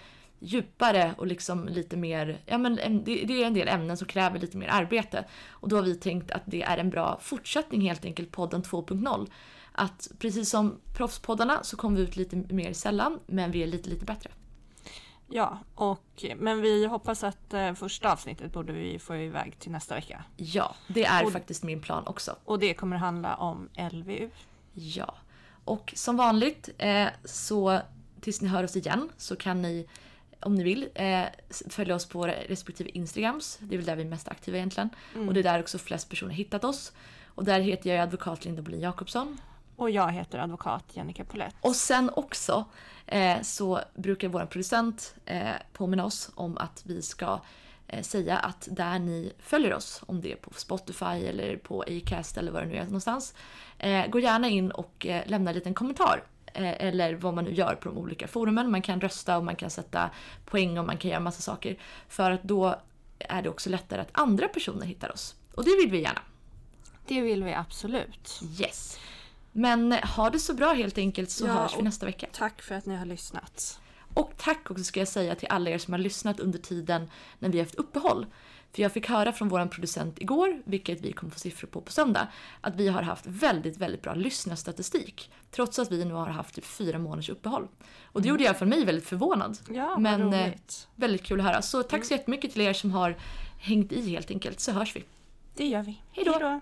djupare 0.40 1.14
och 1.18 1.26
liksom 1.26 1.68
lite 1.68 1.96
mer, 1.96 2.38
ja 2.46 2.58
men 2.58 2.74
det 3.04 3.42
är 3.42 3.46
en 3.46 3.54
del 3.54 3.68
ämnen 3.68 3.96
som 3.96 4.06
kräver 4.06 4.38
lite 4.38 4.56
mer 4.56 4.68
arbete. 4.68 5.24
Och 5.48 5.68
då 5.68 5.76
har 5.76 5.82
vi 5.82 5.94
tänkt 5.94 6.30
att 6.30 6.42
det 6.46 6.62
är 6.62 6.78
en 6.78 6.90
bra 6.90 7.18
fortsättning 7.22 7.80
helt 7.80 8.04
enkelt, 8.04 8.30
podden 8.32 8.62
2.0. 8.62 9.30
Att 9.72 10.08
precis 10.18 10.50
som 10.50 10.80
proffspoddarna 10.96 11.62
så 11.62 11.76
kommer 11.76 11.96
vi 11.96 12.02
ut 12.02 12.16
lite 12.16 12.36
mer 12.36 12.72
sällan, 12.72 13.18
men 13.26 13.50
vi 13.50 13.62
är 13.62 13.66
lite, 13.66 13.88
lite 13.90 14.04
bättre. 14.04 14.30
Ja, 15.32 15.58
och, 15.74 16.24
men 16.36 16.60
vi 16.60 16.86
hoppas 16.86 17.24
att 17.24 17.54
eh, 17.54 17.74
första 17.74 18.12
avsnittet 18.12 18.52
borde 18.52 18.72
vi 18.72 18.98
få 18.98 19.16
iväg 19.16 19.58
till 19.58 19.70
nästa 19.72 19.94
vecka. 19.94 20.24
Ja, 20.36 20.74
det 20.88 21.04
är 21.04 21.24
Och- 21.24 21.32
faktiskt 21.32 21.62
min 21.62 21.80
plan 21.80 22.06
också. 22.06 22.36
Och 22.44 22.58
det 22.58 22.74
kommer 22.74 22.96
handla 22.96 23.34
om 23.34 23.68
LVU. 23.92 24.30
Ja. 24.74 25.14
Och 25.64 25.92
som 25.96 26.16
vanligt 26.16 26.68
eh, 26.78 27.06
så 27.24 27.80
tills 28.20 28.40
ni 28.40 28.48
hör 28.48 28.64
oss 28.64 28.76
igen 28.76 29.08
så 29.16 29.36
kan 29.36 29.62
ni 29.62 29.86
om 30.40 30.54
ni 30.54 30.64
vill 30.64 30.88
eh, 30.94 31.24
följa 31.68 31.94
oss 31.94 32.06
på 32.06 32.26
respektive 32.26 32.90
Instagrams. 32.90 33.58
Det 33.60 33.74
är 33.74 33.78
väl 33.78 33.86
där 33.86 33.96
vi 33.96 34.02
är 34.02 34.06
mest 34.08 34.28
aktiva 34.28 34.56
egentligen. 34.56 34.90
Och 35.28 35.34
det 35.34 35.40
är 35.40 35.44
där 35.44 35.60
också 35.60 35.78
flest 35.78 36.08
personer 36.08 36.32
hittat 36.32 36.64
oss. 36.64 36.92
Och 37.26 37.44
där 37.44 37.60
heter 37.60 37.90
jag 37.90 38.02
advokat 38.02 38.44
Linda 38.44 38.62
Bolin 38.62 38.80
Jakobsson. 38.80 39.38
Och 39.76 39.90
jag 39.90 40.12
heter 40.12 40.38
advokat 40.38 40.84
Jennica 40.94 41.24
Pollett. 41.24 41.54
Och 41.60 41.76
sen 41.76 42.10
också 42.16 42.64
eh, 43.06 43.40
så 43.42 43.80
brukar 43.94 44.28
vår 44.28 44.46
producent 44.46 45.14
eh, 45.26 45.50
påminna 45.72 46.04
oss 46.04 46.30
om 46.34 46.58
att 46.58 46.82
vi 46.86 47.02
ska 47.02 47.40
eh, 47.86 48.02
säga 48.02 48.38
att 48.38 48.68
där 48.70 48.98
ni 48.98 49.32
följer 49.38 49.74
oss, 49.74 50.02
om 50.06 50.20
det 50.20 50.32
är 50.32 50.36
på 50.36 50.50
Spotify 50.54 51.04
eller 51.04 51.56
på 51.56 51.82
Acast 51.82 52.36
eller 52.36 52.52
vad 52.52 52.62
det 52.62 52.66
nu 52.66 52.76
är 52.76 52.84
någonstans, 52.84 53.34
eh, 53.78 54.06
gå 54.06 54.18
gärna 54.18 54.48
in 54.48 54.70
och 54.70 55.06
eh, 55.06 55.22
lämna 55.26 55.50
en 55.50 55.54
liten 55.54 55.74
kommentar. 55.74 56.22
Eh, 56.54 56.86
eller 56.86 57.14
vad 57.14 57.34
man 57.34 57.44
nu 57.44 57.54
gör 57.54 57.74
på 57.74 57.88
de 57.88 57.98
olika 57.98 58.28
forumen. 58.28 58.70
Man 58.70 58.82
kan 58.82 59.00
rösta 59.00 59.36
och 59.36 59.44
man 59.44 59.56
kan 59.56 59.70
sätta 59.70 60.10
poäng 60.44 60.78
och 60.78 60.86
man 60.86 60.96
kan 60.96 61.10
göra 61.10 61.20
massa 61.20 61.42
saker. 61.42 61.78
För 62.08 62.30
att 62.30 62.42
då 62.42 62.80
är 63.18 63.42
det 63.42 63.48
också 63.48 63.70
lättare 63.70 64.00
att 64.00 64.10
andra 64.12 64.48
personer 64.48 64.86
hittar 64.86 65.12
oss. 65.12 65.34
Och 65.54 65.64
det 65.64 65.76
vill 65.76 65.90
vi 65.90 66.02
gärna. 66.02 66.20
Det 67.06 67.20
vill 67.20 67.44
vi 67.44 67.54
absolut. 67.54 68.40
Yes. 68.60 68.98
Men 69.52 69.92
eh, 69.92 70.04
ha 70.16 70.30
det 70.30 70.38
så 70.38 70.54
bra 70.54 70.72
helt 70.72 70.98
enkelt 70.98 71.30
så 71.30 71.46
Ja, 71.46 71.52
hörs 71.52 71.78
vi 71.78 71.82
nästa 71.82 72.06
vecka. 72.06 72.26
Tack 72.32 72.62
för 72.62 72.74
att 72.74 72.86
ni 72.86 72.96
har 72.96 73.06
lyssnat. 73.06 73.80
Och 74.14 74.32
tack 74.36 74.70
också 74.70 74.84
ska 74.84 75.00
jag 75.00 75.08
säga 75.08 75.34
till 75.34 75.48
alla 75.50 75.70
er 75.70 75.78
som 75.78 75.92
har 75.92 75.98
lyssnat 75.98 76.40
under 76.40 76.58
tiden 76.58 77.10
när 77.38 77.48
vi 77.48 77.58
har 77.58 77.64
haft 77.64 77.74
uppehåll. 77.74 78.26
För 78.72 78.82
jag 78.82 78.92
fick 78.92 79.08
höra 79.08 79.32
från 79.32 79.48
vår 79.48 79.66
producent 79.66 80.18
igår, 80.20 80.62
vilket 80.64 81.00
vi 81.00 81.12
kommer 81.12 81.32
få 81.32 81.38
siffror 81.38 81.68
på 81.68 81.80
på 81.80 81.92
söndag, 81.92 82.28
att 82.60 82.76
vi 82.76 82.88
har 82.88 83.02
haft 83.02 83.26
väldigt, 83.26 83.76
väldigt 83.76 84.02
bra 84.02 84.14
lyssnarstatistik. 84.14 85.30
Trots 85.50 85.78
att 85.78 85.92
vi 85.92 86.04
nu 86.04 86.14
har 86.14 86.26
haft 86.26 86.54
typ 86.54 86.64
fyra 86.64 86.98
månaders 86.98 87.28
uppehåll. 87.28 87.68
Och 88.04 88.22
det 88.22 88.28
gjorde 88.28 88.44
jag 88.44 88.58
för 88.58 88.66
mig 88.66 88.84
väldigt 88.84 89.06
förvånad. 89.06 89.58
Ja, 89.70 89.98
Men, 89.98 90.32
eh, 90.32 90.46
roligt. 90.46 90.88
Väldigt 90.94 91.22
kul 91.22 91.40
att 91.40 91.46
höra. 91.46 91.62
Så 91.62 91.82
tack 91.82 92.04
så 92.04 92.14
jättemycket 92.14 92.52
till 92.52 92.60
er 92.60 92.72
som 92.72 92.90
har 92.90 93.16
hängt 93.60 93.92
i 93.92 94.10
helt 94.10 94.30
enkelt, 94.30 94.60
så 94.60 94.72
hörs 94.72 94.96
vi. 94.96 95.04
Det 95.56 95.66
gör 95.66 95.82
vi. 95.82 96.02
Hej 96.12 96.24
då. 96.24 96.60